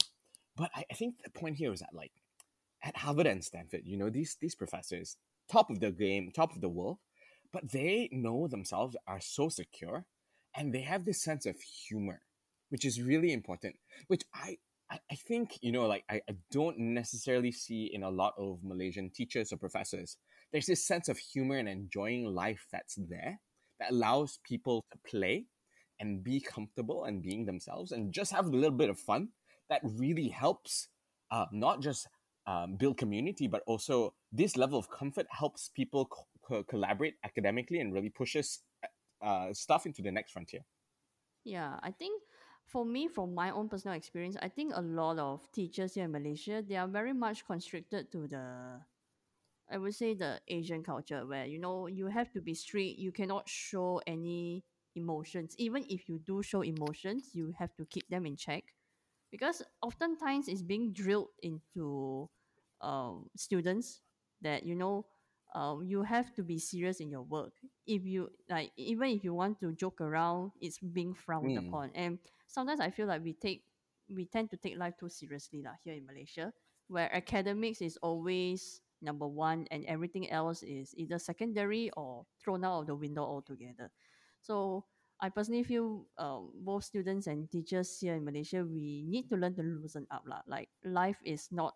but 0.56 0.70
I, 0.76 0.84
I 0.92 0.94
think 0.96 1.16
the 1.24 1.30
point 1.32 1.56
here 1.56 1.72
is 1.72 1.80
that 1.80 1.94
like 1.94 2.12
at 2.84 2.98
Harvard 2.98 3.28
and 3.28 3.44
Stanford, 3.44 3.82
you 3.86 3.98
know, 3.98 4.10
these 4.10 4.38
these 4.42 4.56
professors, 4.56 5.18
top 5.52 5.70
of 5.70 5.80
the 5.80 5.92
game, 5.92 6.32
top 6.36 6.54
of 6.56 6.62
the 6.62 6.70
world, 6.70 6.98
but 7.54 7.72
they 7.72 8.10
know 8.12 8.48
themselves 8.48 8.96
are 9.08 9.20
so 9.22 9.50
secure, 9.50 10.06
and 10.56 10.74
they 10.74 10.82
have 10.82 11.06
this 11.06 11.22
sense 11.24 11.46
of 11.46 11.60
humor, 11.62 12.22
which 12.70 12.86
is 12.86 13.02
really 13.02 13.32
important. 13.34 13.76
Which 14.08 14.24
I 14.34 14.58
I, 14.92 15.00
I 15.12 15.16
think 15.16 15.58
you 15.62 15.72
know, 15.72 15.88
like 15.88 16.04
I, 16.10 16.22
I 16.30 16.36
don't 16.52 16.78
necessarily 16.80 17.52
see 17.52 17.90
in 17.94 18.04
a 18.04 18.10
lot 18.10 18.34
of 18.38 18.60
Malaysian 18.64 19.10
teachers 19.14 19.52
or 19.52 19.58
professors. 19.58 20.18
There's 20.52 20.66
this 20.66 20.86
sense 20.86 21.10
of 21.10 21.18
humor 21.18 21.58
and 21.58 21.68
enjoying 21.68 22.26
life 22.26 22.66
that's 22.72 22.96
there 23.10 23.40
that 23.80 23.92
allows 23.92 24.40
people 24.44 24.86
to 24.92 24.98
play 25.10 25.46
and 26.00 26.24
be 26.24 26.40
comfortable 26.40 27.06
and 27.06 27.22
being 27.22 27.46
themselves 27.46 27.92
and 27.92 28.14
just 28.14 28.32
have 28.32 28.46
a 28.46 28.50
little 28.50 28.78
bit 28.78 28.90
of 28.90 29.00
fun 29.00 29.30
that 29.70 29.82
really 29.84 30.28
helps 30.30 30.88
uh, 31.32 31.46
not 31.52 31.82
just 31.82 32.08
um, 32.46 32.76
build 32.78 32.98
community 32.98 33.48
but 33.48 33.62
also 33.68 34.14
this 34.32 34.56
level 34.56 34.80
of 34.80 34.90
comfort 34.90 35.26
helps 35.32 35.70
people 35.76 36.06
co- 36.06 36.28
co- 36.48 36.64
collaborate 36.64 37.16
academically 37.26 37.80
and 37.80 37.94
really 37.94 38.10
pushes 38.10 38.60
uh, 39.24 39.52
stuff 39.54 39.86
into 39.86 40.02
the 40.02 40.12
next 40.12 40.32
frontier 40.32 40.62
Yeah, 41.44 41.80
I 41.82 41.92
think 41.92 42.22
for 42.68 42.86
me, 42.86 43.08
from 43.08 43.34
my 43.34 43.52
own 43.52 43.70
personal 43.70 43.98
experience, 43.98 44.38
I 44.42 44.50
think 44.50 44.74
a 44.76 44.82
lot 44.82 45.20
of 45.20 45.52
teachers 45.52 45.96
here 45.96 46.06
in 46.06 46.12
Malaysia, 46.12 46.64
they 46.68 46.76
are 46.78 46.88
very 46.88 47.14
much 47.14 47.46
constricted 47.46 48.12
to 48.12 48.28
the, 48.28 48.80
I 49.70 49.78
would 49.78 49.96
say 49.96 50.14
the 50.14 50.40
Asian 50.48 50.84
culture 50.84 51.26
where, 51.26 51.46
you 51.46 51.60
know, 51.60 51.88
you 51.88 52.08
have 52.08 52.32
to 52.34 52.42
be 52.42 52.54
strict. 52.54 53.00
You 53.00 53.12
cannot 53.12 53.50
show 53.50 54.02
any 54.08 54.64
emotions. 54.96 55.56
Even 55.58 55.86
if 55.90 56.08
you 56.10 56.20
do 56.20 56.42
show 56.44 56.62
emotions, 56.62 57.32
you 57.34 57.54
have 57.58 57.76
to 57.78 57.86
keep 57.86 58.08
them 58.10 58.26
in 58.26 58.36
check. 58.38 58.64
Because 59.32 59.62
oftentimes 59.82 60.48
it's 60.48 60.62
being 60.62 60.94
drilled 60.94 61.30
into 61.44 62.30
um, 62.82 63.30
students 63.36 64.02
that, 64.42 64.64
you 64.64 64.76
know, 64.76 65.06
um, 65.56 65.84
you 65.84 66.04
have 66.04 66.34
to 66.36 66.44
be 66.44 66.60
serious 66.60 67.00
in 67.00 67.10
your 67.10 67.24
work. 67.24 67.54
If 67.86 68.06
you 68.06 68.30
like, 68.50 68.72
even 68.78 69.10
if 69.10 69.24
you 69.24 69.34
want 69.34 69.60
to 69.62 69.74
joke 69.74 70.02
around, 70.02 70.52
it's 70.62 70.80
being 70.80 71.14
frowned 71.14 71.58
Mm. 71.58 71.58
upon. 71.58 71.92
And 71.96 72.20
sometimes 72.48 72.80
I 72.80 72.90
feel 72.92 73.08
like 73.08 73.24
we 73.24 73.34
take 73.34 73.64
we 74.10 74.26
tend 74.26 74.50
to 74.52 74.58
take 74.58 74.78
life 74.78 74.96
too 75.00 75.10
seriously 75.10 75.62
lah 75.62 75.76
here 75.84 75.94
in 75.94 76.06
Malaysia, 76.08 76.54
where 76.88 77.12
academics 77.14 77.82
is 77.82 77.98
always 78.02 78.82
number 79.02 79.28
one 79.28 79.68
and 79.70 79.86
everything 79.86 80.30
else 80.32 80.64
is 80.64 80.96
either 80.98 81.20
secondary 81.20 81.92
or 81.96 82.26
thrown 82.42 82.64
out 82.64 82.82
of 82.82 82.88
the 82.88 82.96
window 82.96 83.22
altogether. 83.24 83.92
So 84.42 84.86
I 85.20 85.30
personally 85.30 85.64
feel 85.64 86.06
um, 86.18 86.52
both 86.62 86.84
students 86.86 87.28
and 87.28 87.50
teachers 87.52 88.00
here 88.00 88.16
in 88.16 88.24
Malaysia, 88.24 88.64
we 88.64 89.04
need 89.08 89.30
to 89.30 89.36
learn 89.36 89.56
to 89.56 89.64
loosen 89.64 90.08
up 90.12 90.24
lah. 90.26 90.42
Like 90.48 90.70
life 90.86 91.18
is 91.26 91.50
not 91.52 91.76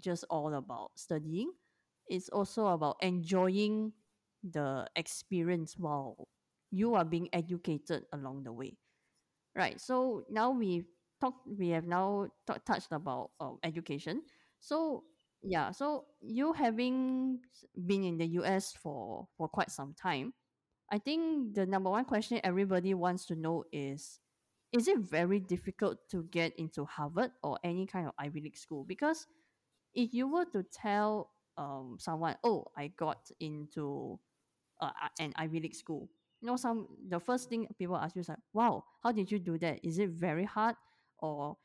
just 0.00 0.24
all 0.30 0.54
about 0.54 0.92
studying; 0.96 1.52
it's 2.08 2.28
also 2.28 2.66
about 2.68 2.96
enjoying 3.00 3.92
the 4.42 4.86
experience 4.96 5.76
while 5.78 6.28
you 6.70 6.94
are 6.94 7.04
being 7.04 7.28
educated 7.32 8.04
along 8.12 8.42
the 8.44 8.52
way. 8.52 8.76
Right. 9.54 9.80
So 9.80 10.24
now 10.30 10.50
we've 10.52 10.86
talked, 11.20 11.46
we 11.46 11.70
have 11.70 11.86
now 11.86 12.28
touched 12.66 12.92
about 12.92 13.30
um, 13.40 13.58
education. 13.64 14.22
So 14.60 15.04
yeah, 15.42 15.70
so 15.72 16.06
you 16.20 16.52
having 16.52 17.40
been 17.86 18.04
in 18.04 18.18
the 18.18 18.26
US 18.38 18.72
for 18.72 19.26
for 19.36 19.48
quite 19.48 19.70
some 19.70 19.94
time, 19.94 20.34
I 20.92 20.98
think 20.98 21.54
the 21.54 21.66
number 21.66 21.90
one 21.90 22.04
question 22.04 22.40
everybody 22.44 22.94
wants 22.94 23.26
to 23.26 23.36
know 23.36 23.64
is 23.72 24.20
is 24.72 24.88
it 24.88 24.98
very 25.00 25.40
difficult 25.40 25.98
to 26.10 26.24
get 26.30 26.54
into 26.58 26.84
Harvard 26.84 27.32
or 27.42 27.58
any 27.64 27.86
kind 27.86 28.06
of 28.08 28.14
Ivy 28.18 28.40
League 28.42 28.58
school? 28.58 28.84
Because 28.84 29.26
if 29.94 30.14
you 30.14 30.28
were 30.28 30.46
to 30.52 30.62
tell 30.64 31.30
um 31.56 31.96
someone, 32.00 32.36
oh, 32.44 32.66
I 32.76 32.88
got 32.96 33.30
into 33.40 34.18
uh, 34.80 34.92
an 35.18 35.32
Ivy 35.36 35.60
League 35.60 35.74
school. 35.76 36.08
You 36.40 36.46
know, 36.48 36.56
some 36.56 36.88
the 37.08 37.20
first 37.20 37.48
thing 37.48 37.66
people 37.78 37.96
ask 37.96 38.16
you 38.16 38.20
is 38.20 38.28
like, 38.28 38.38
"Wow, 38.52 38.84
how 39.02 39.12
did 39.12 39.30
you 39.30 39.38
do 39.38 39.58
that? 39.58 39.84
Is 39.84 39.98
it 39.98 40.10
very 40.10 40.44
hard, 40.44 40.76
or 41.18 41.56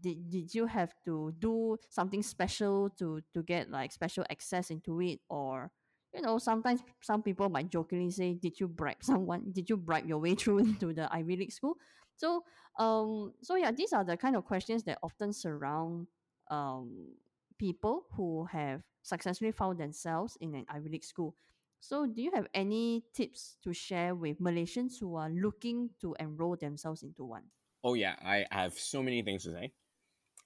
did 0.00 0.28
did 0.28 0.54
you 0.54 0.66
have 0.66 0.92
to 1.06 1.32
do 1.38 1.78
something 1.88 2.22
special 2.22 2.90
to 2.98 3.22
to 3.32 3.42
get 3.42 3.70
like 3.70 3.92
special 3.92 4.24
access 4.30 4.70
into 4.70 5.00
it, 5.00 5.20
or 5.30 5.70
you 6.12 6.20
know, 6.22 6.38
sometimes 6.38 6.80
some 7.02 7.22
people 7.22 7.48
might 7.48 7.70
jokingly 7.70 8.10
say, 8.10 8.34
"Did 8.34 8.60
you 8.60 8.68
bribe 8.68 9.00
someone? 9.02 9.50
Did 9.52 9.70
you 9.70 9.76
bribe 9.76 10.06
your 10.06 10.18
way 10.18 10.34
through 10.34 10.58
into 10.68 10.92
the 10.92 11.08
Ivy 11.12 11.36
League 11.36 11.52
school?" 11.52 11.76
So, 12.16 12.42
um, 12.78 13.32
so 13.42 13.54
yeah, 13.56 13.70
these 13.70 13.92
are 13.92 14.04
the 14.04 14.16
kind 14.16 14.36
of 14.36 14.44
questions 14.44 14.82
that 14.84 14.98
often 15.02 15.32
surround 15.32 16.08
um 16.50 17.14
people 17.58 18.04
who 18.12 18.44
have 18.46 18.82
successfully 19.02 19.52
found 19.52 19.78
themselves 19.78 20.36
in 20.40 20.54
an 20.54 20.64
Ivy 20.68 20.90
League 20.90 21.04
school. 21.04 21.34
So, 21.80 22.06
do 22.06 22.20
you 22.20 22.32
have 22.34 22.48
any 22.54 23.04
tips 23.14 23.56
to 23.62 23.72
share 23.72 24.14
with 24.14 24.40
Malaysians 24.40 24.98
who 25.00 25.14
are 25.14 25.30
looking 25.30 25.90
to 26.00 26.16
enroll 26.18 26.56
themselves 26.56 27.02
into 27.02 27.24
one? 27.24 27.44
Oh 27.84 27.94
yeah, 27.94 28.16
I, 28.24 28.46
have 28.50 28.74
so 28.74 29.02
many 29.02 29.22
things 29.22 29.44
to 29.44 29.52
say. 29.52 29.72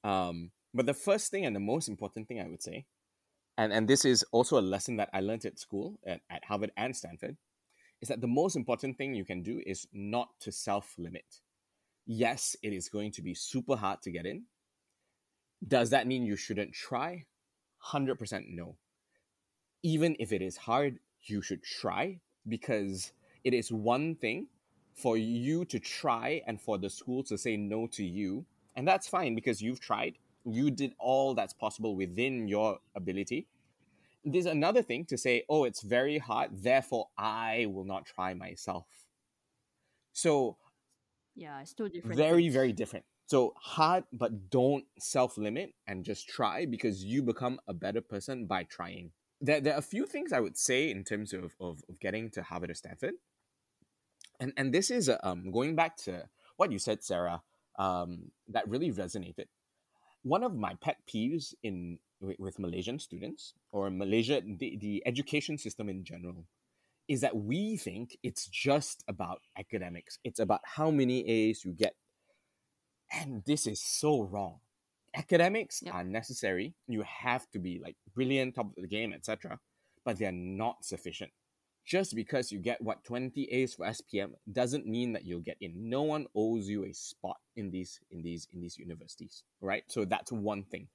Um, 0.04 0.50
but 0.74 0.86
the 0.86 0.94
first 0.94 1.30
thing 1.30 1.46
and 1.46 1.56
the 1.56 1.60
most 1.60 1.88
important 1.88 2.28
thing 2.28 2.40
I 2.40 2.48
would 2.48 2.62
say, 2.62 2.86
and, 3.56 3.72
and 3.72 3.88
this 3.88 4.04
is 4.04 4.24
also 4.32 4.58
a 4.58 4.60
lesson 4.60 4.96
that 4.96 5.10
I 5.12 5.20
learned 5.20 5.44
at 5.46 5.58
school 5.58 5.98
at, 6.06 6.20
at 6.30 6.44
Harvard 6.44 6.72
and 6.76 6.94
Stanford, 6.94 7.36
is 8.00 8.08
that 8.08 8.20
the 8.20 8.26
most 8.26 8.56
important 8.56 8.98
thing 8.98 9.14
you 9.14 9.24
can 9.24 9.42
do 9.42 9.62
is 9.64 9.86
not 9.92 10.28
to 10.40 10.52
self 10.52 10.94
limit. 10.98 11.40
Yes, 12.04 12.56
it 12.62 12.72
is 12.72 12.88
going 12.88 13.12
to 13.12 13.22
be 13.22 13.34
super 13.34 13.76
hard 13.76 14.02
to 14.02 14.10
get 14.10 14.26
in. 14.26 14.44
Does 15.66 15.90
that 15.90 16.06
mean 16.06 16.26
you 16.26 16.36
shouldn't 16.36 16.74
try? 16.74 17.24
100% 17.92 18.44
no. 18.48 18.76
Even 19.82 20.16
if 20.18 20.32
it 20.32 20.42
is 20.42 20.56
hard, 20.56 20.98
you 21.24 21.42
should 21.42 21.62
try 21.62 22.18
because 22.48 23.12
it 23.44 23.54
is 23.54 23.72
one 23.72 24.14
thing 24.16 24.46
for 24.94 25.16
you 25.16 25.64
to 25.66 25.78
try 25.78 26.42
and 26.46 26.60
for 26.60 26.78
the 26.78 26.90
school 26.90 27.22
to 27.24 27.38
say 27.38 27.56
no 27.56 27.86
to 27.88 28.04
you. 28.04 28.44
And 28.76 28.86
that's 28.86 29.08
fine 29.08 29.34
because 29.34 29.60
you've 29.60 29.80
tried. 29.80 30.18
You 30.44 30.70
did 30.70 30.94
all 30.98 31.34
that's 31.34 31.52
possible 31.52 31.96
within 31.96 32.48
your 32.48 32.78
ability. 32.94 33.46
There's 34.24 34.46
another 34.46 34.82
thing 34.82 35.04
to 35.06 35.18
say, 35.18 35.44
oh, 35.48 35.64
it's 35.64 35.82
very 35.82 36.18
hard, 36.18 36.50
therefore 36.52 37.08
I 37.18 37.66
will 37.68 37.84
not 37.84 38.06
try 38.06 38.34
myself. 38.34 38.86
So, 40.12 40.56
yeah, 41.34 41.60
it's 41.60 41.72
two 41.72 41.88
different. 41.88 42.16
Very, 42.16 42.44
things. 42.44 42.54
very 42.54 42.72
different. 42.72 43.04
So 43.26 43.54
hard, 43.56 44.04
but 44.12 44.50
don't 44.50 44.84
self 44.98 45.38
limit 45.38 45.74
and 45.86 46.04
just 46.04 46.28
try 46.28 46.66
because 46.66 47.02
you 47.02 47.22
become 47.22 47.58
a 47.66 47.74
better 47.74 48.00
person 48.00 48.46
by 48.46 48.64
trying. 48.64 49.10
There, 49.42 49.60
there 49.60 49.74
are 49.74 49.78
a 49.78 49.82
few 49.82 50.06
things 50.06 50.32
I 50.32 50.40
would 50.40 50.56
say 50.56 50.90
in 50.90 51.04
terms 51.04 51.34
of, 51.34 51.56
of, 51.60 51.82
of 51.88 52.00
getting 52.00 52.30
to 52.30 52.42
Harvard 52.42 52.70
or 52.70 52.74
Stanford 52.74 53.14
and 54.42 54.52
and 54.56 54.74
this 54.74 54.90
is 54.90 55.10
um, 55.22 55.52
going 55.52 55.76
back 55.76 55.96
to 55.98 56.28
what 56.56 56.72
you 56.72 56.78
said, 56.78 57.02
Sarah, 57.02 57.42
um, 57.78 58.32
that 58.48 58.68
really 58.68 58.90
resonated. 58.90 59.46
One 60.22 60.42
of 60.42 60.54
my 60.54 60.74
pet 60.80 60.98
peeves 61.08 61.54
in 61.62 61.98
with 62.20 62.58
Malaysian 62.58 62.98
students 62.98 63.54
or 63.72 63.90
Malaysia, 63.90 64.40
the, 64.44 64.78
the 64.80 65.02
education 65.06 65.58
system 65.58 65.88
in 65.88 66.04
general, 66.04 66.44
is 67.08 67.20
that 67.20 67.36
we 67.36 67.76
think 67.76 68.16
it's 68.22 68.46
just 68.46 69.02
about 69.08 69.40
academics. 69.58 70.18
It's 70.22 70.38
about 70.38 70.60
how 70.64 70.90
many 70.90 71.28
A's 71.28 71.64
you 71.64 71.72
get, 71.72 71.94
and 73.12 73.42
this 73.46 73.66
is 73.66 73.80
so 73.80 74.22
wrong. 74.22 74.58
Academics 75.14 75.82
yep. 75.82 75.94
are 75.94 76.04
necessary. 76.04 76.74
You 76.88 77.02
have 77.02 77.50
to 77.50 77.58
be 77.58 77.80
like 77.82 77.96
brilliant, 78.14 78.54
top 78.54 78.66
of 78.66 78.82
the 78.82 78.88
game, 78.88 79.12
etc. 79.12 79.58
But 80.04 80.18
they're 80.18 80.32
not 80.32 80.84
sufficient 80.84 81.32
just 81.84 82.14
because 82.14 82.52
you 82.52 82.58
get 82.58 82.80
what 82.80 83.04
20 83.04 83.44
A's 83.50 83.74
for 83.74 83.86
SPM 83.86 84.32
doesn't 84.52 84.86
mean 84.86 85.12
that 85.12 85.24
you'll 85.24 85.40
get 85.40 85.56
in. 85.60 85.72
No 85.88 86.02
one 86.02 86.26
owes 86.34 86.68
you 86.68 86.84
a 86.84 86.92
spot 86.92 87.38
in 87.56 87.70
these 87.70 88.00
in 88.10 88.22
these 88.22 88.46
in 88.52 88.60
these 88.60 88.78
universities, 88.78 89.44
right? 89.60 89.84
So 89.88 90.04
that's 90.04 90.32
one 90.32 90.64
thing. 90.64 90.88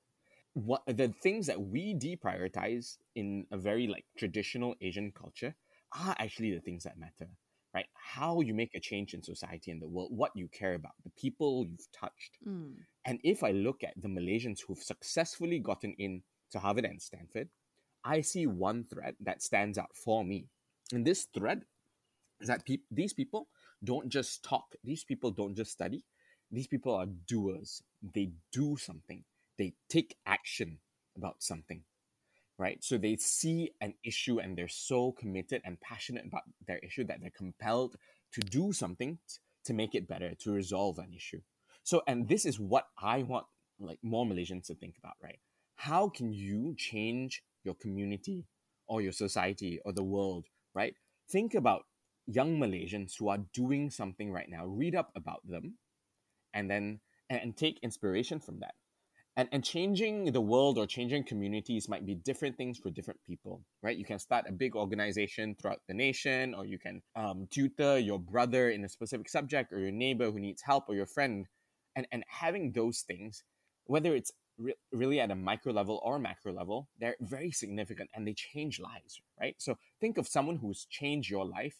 What 0.53 0.81
the 0.87 1.09
things 1.09 1.47
that 1.47 1.61
we 1.61 1.93
deprioritize 1.93 2.97
in 3.15 3.45
a 3.51 3.57
very 3.57 3.87
like 3.87 4.05
traditional 4.17 4.75
Asian 4.81 5.11
culture 5.11 5.55
are 5.97 6.15
actually 6.19 6.53
the 6.53 6.61
things 6.61 6.83
that 6.83 6.97
matter, 6.97 7.29
right? 7.77 7.89
How 7.93 8.41
you 8.41 8.53
make 8.53 8.73
a 8.75 8.79
change 8.79 9.13
in 9.13 9.21
society 9.21 9.69
and 9.71 9.81
the 9.81 9.87
world, 9.87 10.09
what 10.11 10.31
you 10.35 10.47
care 10.47 10.73
about, 10.73 10.95
the 11.03 11.15
people 11.23 11.65
you've 11.69 11.91
touched. 11.91 12.33
Mm. 12.47 12.73
And 13.05 13.19
if 13.23 13.43
I 13.43 13.51
look 13.51 13.83
at 13.83 13.93
the 14.01 14.07
Malaysians 14.07 14.59
who've 14.65 14.87
successfully 14.93 15.59
gotten 15.59 15.93
in 15.97 16.23
to 16.51 16.59
Harvard 16.59 16.85
and 16.85 17.01
Stanford, 17.01 17.49
I 18.03 18.21
see 18.21 18.45
one 18.47 18.85
thread 18.91 19.15
that 19.27 19.43
stands 19.43 19.77
out 19.77 19.95
for 19.95 20.23
me 20.23 20.47
and 20.93 21.05
this 21.05 21.27
thread 21.33 21.63
is 22.39 22.47
that 22.47 22.65
pe- 22.65 22.87
these 22.91 23.13
people 23.13 23.47
don't 23.83 24.09
just 24.09 24.43
talk, 24.43 24.75
these 24.83 25.03
people 25.03 25.31
don't 25.31 25.55
just 25.55 25.71
study, 25.71 26.03
these 26.51 26.67
people 26.67 26.95
are 26.95 27.05
doers. 27.05 27.83
They 28.01 28.31
do 28.51 28.77
something, 28.77 29.23
they 29.57 29.73
take 29.89 30.17
action 30.25 30.79
about 31.17 31.43
something, 31.43 31.83
right? 32.57 32.83
So 32.83 32.97
they 32.97 33.15
see 33.17 33.71
an 33.81 33.93
issue 34.03 34.39
and 34.39 34.57
they're 34.57 34.67
so 34.67 35.11
committed 35.11 35.61
and 35.65 35.79
passionate 35.79 36.25
about 36.25 36.43
their 36.65 36.79
issue 36.79 37.03
that 37.05 37.19
they're 37.21 37.29
compelled 37.35 37.95
to 38.33 38.41
do 38.41 38.73
something 38.73 39.17
t- 39.29 39.37
to 39.65 39.73
make 39.73 39.95
it 39.95 40.07
better, 40.07 40.33
to 40.39 40.51
resolve 40.51 40.97
an 40.97 41.13
issue. 41.15 41.41
So, 41.83 42.01
and 42.07 42.27
this 42.27 42.45
is 42.45 42.59
what 42.59 42.87
I 43.01 43.23
want 43.23 43.45
like 43.79 43.99
more 44.01 44.25
Malaysians 44.25 44.65
to 44.67 44.75
think 44.75 44.95
about, 44.97 45.13
right? 45.23 45.39
How 45.75 46.09
can 46.09 46.33
you 46.33 46.73
change 46.77 47.43
your 47.63 47.75
community 47.75 48.45
or 48.87 49.01
your 49.01 49.11
society 49.11 49.79
or 49.85 49.93
the 49.93 50.03
world 50.03 50.45
right? 50.77 50.93
Think 51.29 51.55
about 51.55 51.83
young 52.27 52.59
Malaysians 52.59 53.17
who 53.17 53.29
are 53.29 53.39
doing 53.53 53.89
something 53.89 54.31
right 54.31 54.47
now. 54.47 54.65
Read 54.65 54.95
up 54.95 55.11
about 55.15 55.41
them 55.43 55.73
and 56.53 56.69
then 56.69 56.99
and, 57.29 57.41
and 57.41 57.57
take 57.57 57.79
inspiration 57.81 58.39
from 58.39 58.59
that. 58.59 58.75
And, 59.37 59.47
and 59.51 59.63
changing 59.63 60.31
the 60.31 60.41
world 60.41 60.79
or 60.79 60.87
changing 60.87 61.23
communities 61.23 61.87
might 61.87 62.07
be 62.07 62.15
different 62.15 62.57
things 62.57 62.79
for 62.79 62.89
different 62.89 63.19
people, 63.27 63.61
right? 63.83 63.95
You 63.95 64.03
can 64.03 64.17
start 64.17 64.45
a 64.49 64.51
big 64.51 64.75
organization 64.75 65.55
throughout 65.61 65.81
the 65.87 65.93
nation, 65.93 66.55
or 66.55 66.65
you 66.65 66.79
can 66.79 67.03
um, 67.15 67.47
tutor 67.51 67.99
your 67.99 68.17
brother 68.17 68.71
in 68.71 68.83
a 68.83 68.89
specific 68.89 69.29
subject, 69.29 69.71
or 69.71 69.79
your 69.79 69.91
neighbor 69.91 70.31
who 70.31 70.39
needs 70.39 70.63
help, 70.63 70.85
or 70.89 70.95
your 70.95 71.05
friend. 71.05 71.45
And, 71.95 72.07
and 72.11 72.23
having 72.27 72.71
those 72.71 73.01
things, 73.01 73.43
whether 73.85 74.15
it's 74.15 74.31
re- 74.57 74.73
really 74.91 75.19
at 75.19 75.29
a 75.29 75.35
micro 75.35 75.71
level 75.71 76.01
or 76.03 76.17
macro 76.17 76.51
level, 76.51 76.89
they're 76.99 77.15
very 77.21 77.51
significant 77.51 78.09
and 78.15 78.27
they 78.27 78.33
change 78.33 78.79
lives, 78.79 79.21
right? 79.39 79.55
So 79.59 79.77
think 80.01 80.17
of 80.17 80.27
someone 80.27 80.57
who's 80.57 80.87
changed 80.89 81.29
your 81.29 81.45
life 81.45 81.75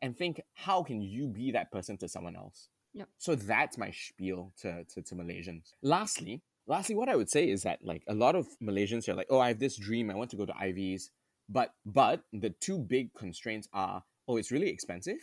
and 0.00 0.16
think, 0.16 0.40
how 0.54 0.84
can 0.84 1.02
you 1.02 1.26
be 1.26 1.50
that 1.50 1.72
person 1.72 1.98
to 1.98 2.08
someone 2.08 2.36
else? 2.36 2.68
Yep. 2.94 3.08
So 3.18 3.34
that's 3.34 3.78
my 3.78 3.90
spiel 3.90 4.52
to, 4.62 4.84
to, 4.94 5.02
to 5.02 5.14
Malaysians. 5.14 5.72
Lastly, 5.82 6.42
lastly, 6.70 6.94
what 6.94 7.08
I 7.08 7.16
would 7.16 7.28
say 7.28 7.50
is 7.50 7.64
that 7.64 7.84
like 7.84 8.04
a 8.06 8.14
lot 8.14 8.36
of 8.36 8.46
Malaysians 8.62 9.08
are 9.08 9.14
like, 9.14 9.26
oh, 9.28 9.40
I 9.40 9.48
have 9.48 9.58
this 9.58 9.76
dream, 9.76 10.08
I 10.08 10.14
want 10.14 10.30
to 10.30 10.36
go 10.36 10.46
to 10.46 10.56
Ivies, 10.56 11.10
But 11.48 11.74
but 11.84 12.22
the 12.32 12.50
two 12.50 12.78
big 12.78 13.12
constraints 13.12 13.68
are, 13.72 14.04
oh, 14.28 14.36
it's 14.36 14.52
really 14.52 14.70
expensive. 14.70 15.18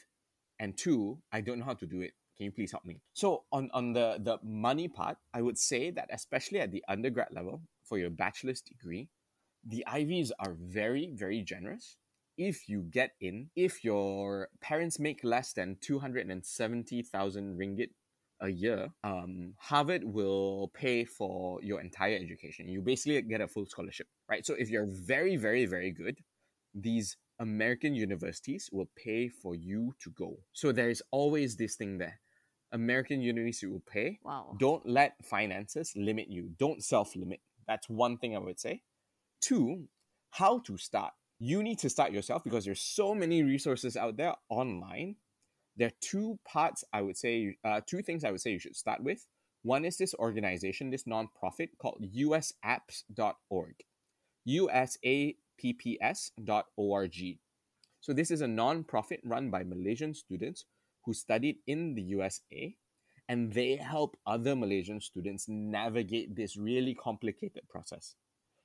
And 0.60 0.78
two, 0.78 1.20
I 1.32 1.42
don't 1.42 1.60
know 1.60 1.66
how 1.66 1.76
to 1.76 1.86
do 1.86 2.02
it. 2.02 2.12
Can 2.36 2.46
you 2.46 2.52
please 2.52 2.72
help 2.72 2.86
me? 2.86 3.00
So 3.14 3.46
on, 3.52 3.70
on 3.74 3.94
the, 3.94 4.20
the 4.20 4.38
money 4.44 4.88
part, 4.88 5.18
I 5.34 5.42
would 5.42 5.58
say 5.58 5.90
that 5.92 6.10
especially 6.12 6.60
at 6.60 6.72
the 6.72 6.84
undergrad 6.88 7.30
level 7.32 7.62
for 7.84 7.98
your 7.98 8.10
bachelor's 8.10 8.62
degree, 8.62 9.10
the 9.66 9.86
Ivies 9.88 10.32
are 10.40 10.56
very, 10.60 11.10
very 11.14 11.42
generous. 11.42 11.96
If 12.38 12.70
you 12.70 12.82
get 12.82 13.12
in, 13.22 13.50
if 13.56 13.84
your 13.84 14.50
parents 14.62 15.00
make 15.00 15.24
less 15.24 15.54
than 15.54 15.78
270,000 15.82 17.58
ringgit 17.58 17.92
a 18.41 18.50
year, 18.50 18.89
um, 19.04 19.54
Harvard 19.58 20.04
will 20.04 20.71
pay 20.73 21.06
for 21.06 21.60
your 21.63 21.82
entire 21.82 22.15
education. 22.15 22.67
You 22.67 22.82
basically 22.82 23.21
get 23.23 23.41
a 23.41 23.47
full 23.47 23.65
scholarship, 23.65 24.08
right? 24.30 24.45
So 24.45 24.54
if 24.54 24.69
you're 24.69 24.88
very, 24.88 25.36
very, 25.36 25.65
very 25.65 25.91
good, 25.91 26.17
these 26.73 27.17
American 27.39 27.93
universities 27.93 28.69
will 28.71 28.89
pay 28.95 29.28
for 29.30 29.56
you 29.56 29.93
to 30.04 30.12
go. 30.12 30.38
So 30.54 30.71
there 30.71 30.89
is 30.89 31.04
always 31.12 31.56
this 31.56 31.76
thing 31.76 31.97
there. 31.97 32.19
American 32.71 33.21
university 33.21 33.67
will 33.67 33.84
pay. 33.89 34.19
Wow. 34.23 34.56
Don't 34.60 34.86
let 34.86 35.13
finances 35.23 35.93
limit 35.95 36.30
you. 36.30 36.50
Don't 36.60 36.84
self 36.84 37.15
limit. 37.15 37.39
That's 37.67 37.89
one 37.89 38.17
thing 38.17 38.36
I 38.36 38.39
would 38.39 38.60
say. 38.60 38.82
Two, 39.41 39.88
how 40.32 40.60
to 40.60 40.78
start. 40.78 41.13
You 41.39 41.63
need 41.63 41.80
to 41.80 41.89
start 41.89 42.12
yourself 42.12 42.43
because 42.43 42.65
there's 42.65 42.82
so 42.82 43.13
many 43.13 43.43
resources 43.43 43.95
out 43.95 44.17
there 44.17 44.34
online. 44.50 45.15
There 45.78 45.88
are 45.88 45.98
two 46.02 46.40
parts 46.46 46.84
I 46.92 47.02
would 47.02 47.18
say, 47.18 47.56
uh, 47.63 47.82
two 47.86 48.02
things 48.02 48.24
I 48.24 48.32
would 48.32 48.42
say 48.42 48.52
you 48.52 48.60
should 48.60 48.76
start 48.76 49.04
with. 49.04 49.26
One 49.63 49.86
is 49.86 49.98
this 49.98 50.13
organization, 50.16 50.90
this 50.90 51.04
nonprofit 51.04 51.70
called 51.78 52.04
usapps.org. 52.16 53.76
USAPPS.org. 54.48 55.38
So 58.00 58.13
this 58.13 58.32
is 58.32 58.42
a 58.42 58.48
nonprofit 58.48 59.20
run 59.24 59.50
by 59.50 59.63
Malaysian 59.63 60.13
students 60.13 60.66
who 61.04 61.13
studied 61.13 61.58
in 61.68 61.96
the 61.96 62.02
USA 62.02 62.76
and 63.30 63.52
they 63.52 63.76
help 63.76 64.16
other 64.26 64.56
Malaysian 64.56 65.02
students 65.02 65.48
navigate 65.50 66.36
this 66.36 66.56
really 66.56 66.96
complicated 66.96 67.68
process. 67.70 68.16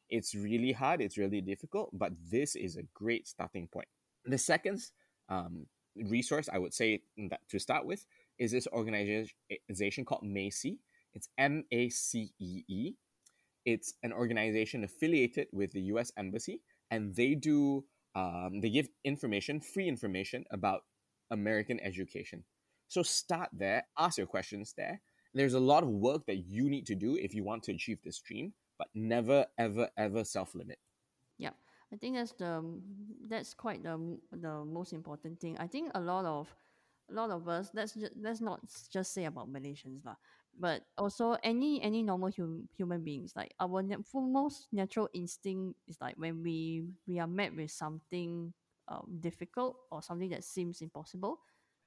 It's 0.09 0.35
really 0.35 0.73
hard, 0.73 1.01
it's 1.01 1.19
really 1.19 1.41
difficult, 1.41 1.91
but 1.93 2.13
this 2.31 2.55
is 2.55 2.77
a 2.77 2.85
great 2.95 3.27
starting 3.27 3.67
point. 3.67 3.89
The 4.25 4.39
second 4.39 4.81
um, 5.29 5.67
resource 5.97 6.49
I 6.53 6.59
would 6.59 6.75
say 6.75 7.03
that 7.31 7.41
to 7.51 7.59
start 7.59 7.87
with 7.87 8.07
is 8.39 8.53
this 8.53 8.67
organization 8.69 10.05
called 10.05 10.25
MACEE. 10.25 10.79
It's 11.15 11.29
M 11.39 11.65
A 11.71 11.89
C 11.89 12.33
E 12.39 12.63
E. 12.69 12.93
It's 13.65 13.95
an 14.03 14.13
organization 14.13 14.85
affiliated 14.85 15.49
with 15.53 15.73
the 15.73 15.83
US 15.93 16.11
Embassy, 16.17 16.63
and 16.91 17.15
they 17.15 17.35
do 17.35 17.85
um, 18.15 18.61
they 18.61 18.71
give 18.71 18.89
information, 19.05 19.61
free 19.61 19.89
information 19.89 20.45
about 20.51 20.83
American 21.31 21.81
education. 21.81 22.45
So 22.89 23.03
start 23.03 23.49
there, 23.53 23.87
ask 23.99 24.19
your 24.19 24.27
questions 24.27 24.75
there. 24.77 25.01
There's 25.35 25.55
a 25.55 25.61
lot 25.61 25.83
of 25.83 25.89
work 25.89 26.27
that 26.27 26.45
you 26.47 26.69
need 26.69 26.87
to 26.87 26.95
do 26.95 27.17
if 27.17 27.35
you 27.35 27.43
want 27.43 27.63
to 27.65 27.73
achieve 27.73 28.03
this 28.05 28.21
dream, 28.21 28.53
but 28.79 28.89
never, 28.95 29.47
ever, 29.57 29.89
ever 29.97 30.25
self 30.25 30.55
limit. 30.55 30.79
I 31.93 31.97
think 31.97 32.17
that's 32.17 32.33
the 32.33 32.65
that's 33.29 33.55
quite 33.55 33.83
the 33.83 34.19
the 34.33 34.65
most 34.65 34.93
important 34.93 35.41
thing. 35.41 35.59
I 35.59 35.67
think 35.67 35.91
a 35.95 36.01
lot 36.01 36.25
of 36.25 36.49
a 37.11 37.15
lot 37.15 37.31
of 37.31 37.49
us 37.49 37.71
let's 37.75 37.97
let's 38.17 38.41
not 38.41 38.61
just 38.91 39.13
say 39.13 39.27
about 39.27 39.53
Malaysians 39.53 40.05
lah, 40.05 40.17
but 40.59 40.83
also 40.97 41.37
any 41.45 41.83
any 41.83 42.03
normal 42.03 42.31
hum, 42.33 42.69
human 42.77 43.05
beings 43.05 43.35
like 43.37 43.53
our 43.61 43.83
na- 43.83 44.01
most 44.15 44.69
natural 44.73 45.09
instinct 45.13 45.77
is 45.87 46.01
like 46.01 46.17
when 46.17 46.43
we 46.43 46.85
we 47.07 47.19
are 47.19 47.27
met 47.29 47.55
with 47.55 47.71
something 47.71 48.53
um, 48.89 49.19
difficult 49.21 49.77
or 49.91 50.01
something 50.03 50.31
that 50.31 50.45
seems 50.45 50.81
impossible, 50.81 51.41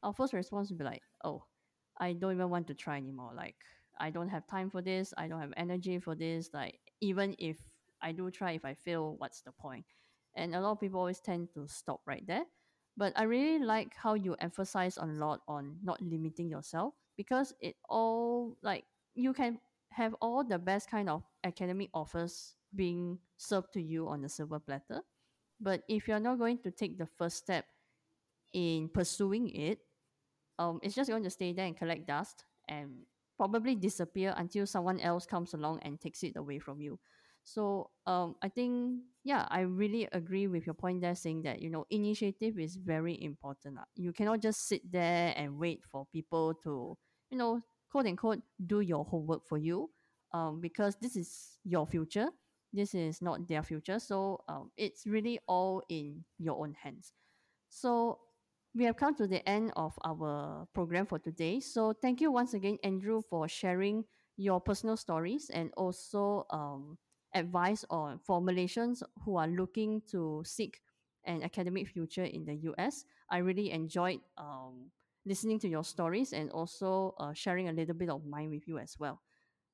our 0.03 0.13
first 0.13 0.33
response 0.33 0.69
will 0.69 0.77
be 0.77 0.83
like, 0.85 1.01
oh, 1.23 1.43
I 1.97 2.13
don't 2.13 2.33
even 2.33 2.49
want 2.49 2.67
to 2.67 2.73
try 2.75 2.97
anymore. 2.97 3.33
Like 3.35 3.55
I 3.99 4.09
don't 4.11 4.29
have 4.29 4.45
time 4.45 4.69
for 4.69 4.81
this. 4.81 5.13
I 5.17 5.27
don't 5.27 5.41
have 5.41 5.53
energy 5.57 5.97
for 5.99 6.13
this. 6.15 6.49
Like 6.53 6.79
even 7.01 7.35
if 7.39 7.57
I 8.05 8.13
do 8.13 8.29
try, 8.29 8.51
if 8.51 8.63
I 8.63 8.75
fail, 8.75 9.15
what's 9.17 9.41
the 9.41 9.51
point? 9.51 9.85
And 10.35 10.53
a 10.55 10.61
lot 10.61 10.73
of 10.73 10.79
people 10.79 10.99
always 10.99 11.19
tend 11.19 11.49
to 11.55 11.67
stop 11.67 12.01
right 12.05 12.25
there. 12.27 12.45
But 12.95 13.13
I 13.17 13.23
really 13.23 13.59
like 13.65 13.93
how 13.95 14.13
you 14.13 14.35
emphasize 14.39 14.97
a 14.97 15.05
lot 15.05 15.41
on 15.47 15.77
not 15.83 16.01
limiting 16.01 16.49
yourself 16.49 16.93
because 17.17 17.53
it 17.59 17.75
all 17.89 18.57
like 18.61 18.85
you 19.15 19.33
can 19.33 19.59
have 19.91 20.15
all 20.21 20.43
the 20.43 20.59
best 20.59 20.89
kind 20.89 21.09
of 21.09 21.23
academic 21.43 21.89
offers 21.93 22.55
being 22.75 23.19
served 23.37 23.73
to 23.73 23.81
you 23.81 24.07
on 24.07 24.23
a 24.23 24.29
silver 24.29 24.59
platter. 24.59 25.01
But 25.59 25.83
if 25.89 26.07
you're 26.07 26.19
not 26.19 26.39
going 26.39 26.59
to 26.59 26.71
take 26.71 26.97
the 26.97 27.07
first 27.07 27.37
step 27.37 27.65
in 28.53 28.89
pursuing 28.89 29.49
it, 29.49 29.79
um, 30.59 30.79
it's 30.83 30.95
just 30.95 31.09
going 31.09 31.23
to 31.23 31.29
stay 31.29 31.53
there 31.53 31.65
and 31.65 31.77
collect 31.77 32.07
dust 32.07 32.45
and 32.69 32.91
probably 33.37 33.75
disappear 33.75 34.33
until 34.37 34.65
someone 34.65 34.99
else 35.01 35.25
comes 35.25 35.53
along 35.53 35.79
and 35.83 35.99
takes 35.99 36.23
it 36.23 36.37
away 36.37 36.59
from 36.59 36.81
you. 36.81 36.99
So 37.45 37.91
um, 38.07 38.35
I 38.41 38.49
think 38.49 39.01
yeah, 39.23 39.45
I 39.49 39.61
really 39.61 40.09
agree 40.11 40.47
with 40.47 40.65
your 40.65 40.73
point 40.75 41.01
there, 41.01 41.15
saying 41.15 41.43
that 41.43 41.61
you 41.61 41.69
know 41.69 41.85
initiative 41.89 42.59
is 42.59 42.75
very 42.75 43.15
important. 43.21 43.77
lah. 43.77 43.85
You 43.95 44.13
cannot 44.13 44.41
just 44.41 44.67
sit 44.67 44.81
there 44.91 45.33
and 45.37 45.57
wait 45.57 45.85
for 45.85 46.05
people 46.11 46.53
to 46.65 46.97
you 47.31 47.37
know 47.37 47.61
quote 47.91 48.07
unquote 48.09 48.41
do 48.65 48.81
your 48.81 49.05
homework 49.05 49.45
for 49.47 49.57
you, 49.57 49.89
um, 50.33 50.59
because 50.61 50.97
this 51.01 51.15
is 51.15 51.57
your 51.63 51.85
future. 51.87 52.29
This 52.73 52.93
is 52.93 53.21
not 53.21 53.47
their 53.47 53.63
future. 53.63 53.99
So 53.99 54.43
um, 54.49 54.71
it's 54.75 55.07
really 55.07 55.39
all 55.47 55.81
in 55.87 56.25
your 56.37 56.59
own 56.59 56.73
hands. 56.75 57.13
So 57.69 58.19
we 58.73 58.83
have 58.85 58.97
come 58.97 59.15
to 59.15 59.27
the 59.27 59.47
end 59.47 59.71
of 59.75 59.93
our 60.03 60.67
program 60.73 61.05
for 61.05 61.19
today. 61.19 61.59
So 61.59 61.93
thank 61.93 62.19
you 62.21 62.31
once 62.31 62.53
again, 62.53 62.77
Andrew, 62.83 63.21
for 63.29 63.47
sharing 63.47 64.03
your 64.37 64.59
personal 64.59 64.97
stories 64.97 65.49
and 65.53 65.71
also 65.77 66.45
um, 66.49 66.97
advice 67.35 67.85
on 67.89 68.19
for 68.19 68.41
Malaysians 68.41 69.03
who 69.23 69.35
are 69.35 69.47
looking 69.47 70.01
to 70.09 70.41
seek 70.45 70.81
an 71.25 71.43
academic 71.43 71.87
future 71.87 72.23
in 72.23 72.45
the 72.45 72.55
US. 72.71 73.05
I 73.29 73.37
really 73.39 73.71
enjoyed 73.71 74.19
um, 74.37 74.91
listening 75.25 75.59
to 75.59 75.67
your 75.67 75.83
stories 75.83 76.33
and 76.33 76.49
also 76.51 77.13
uh, 77.19 77.33
sharing 77.33 77.69
a 77.69 77.73
little 77.73 77.95
bit 77.95 78.09
of 78.09 78.25
mine 78.25 78.49
with 78.49 78.67
you 78.67 78.77
as 78.77 78.95
well. 78.97 79.21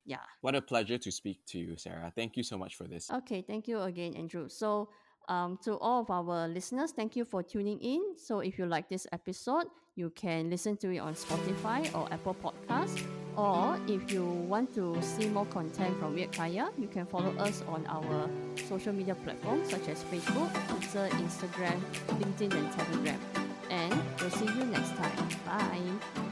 Yeah. 0.05 0.25
What 0.41 0.55
a 0.55 0.61
pleasure 0.61 0.97
to 0.97 1.11
speak 1.11 1.45
to 1.47 1.59
you, 1.59 1.77
Sarah. 1.77 2.11
Thank 2.15 2.35
you 2.35 2.43
so 2.43 2.57
much 2.57 2.75
for 2.75 2.87
this. 2.87 3.09
Okay, 3.11 3.41
thank 3.41 3.67
you 3.67 3.81
again, 3.81 4.15
Andrew. 4.15 4.49
So, 4.49 4.89
um, 5.29 5.59
to 5.63 5.77
all 5.77 6.01
of 6.01 6.09
our 6.09 6.47
listeners, 6.47 6.91
thank 6.91 7.15
you 7.15 7.23
for 7.23 7.43
tuning 7.43 7.79
in. 7.79 8.17
So, 8.17 8.39
if 8.39 8.57
you 8.57 8.65
like 8.65 8.89
this 8.89 9.05
episode, 9.11 9.67
you 9.95 10.09
can 10.09 10.49
listen 10.49 10.75
to 10.77 10.89
it 10.89 10.97
on 10.97 11.13
Spotify 11.13 11.93
or 11.93 12.11
Apple 12.11 12.35
Podcasts. 12.35 13.20
Or 13.37 13.79
if 13.87 14.11
you 14.11 14.25
want 14.25 14.73
to 14.75 15.01
see 15.01 15.29
more 15.29 15.45
content 15.45 15.97
from 15.99 16.13
Weird 16.13 16.31
Kaya, 16.33 16.69
you 16.77 16.87
can 16.87 17.05
follow 17.05 17.31
us 17.37 17.63
on 17.67 17.85
our 17.87 18.29
social 18.67 18.93
media 18.93 19.15
platforms 19.15 19.69
such 19.69 19.87
as 19.87 20.03
Facebook, 20.05 20.51
Twitter, 20.67 21.07
Instagram, 21.15 21.79
LinkedIn, 22.19 22.53
and 22.53 22.71
Telegram. 22.73 23.19
And 23.69 24.01
we'll 24.19 24.29
see 24.31 24.45
you 24.45 24.65
next 24.65 24.95
time. 24.95 25.29
Bye. 25.45 26.30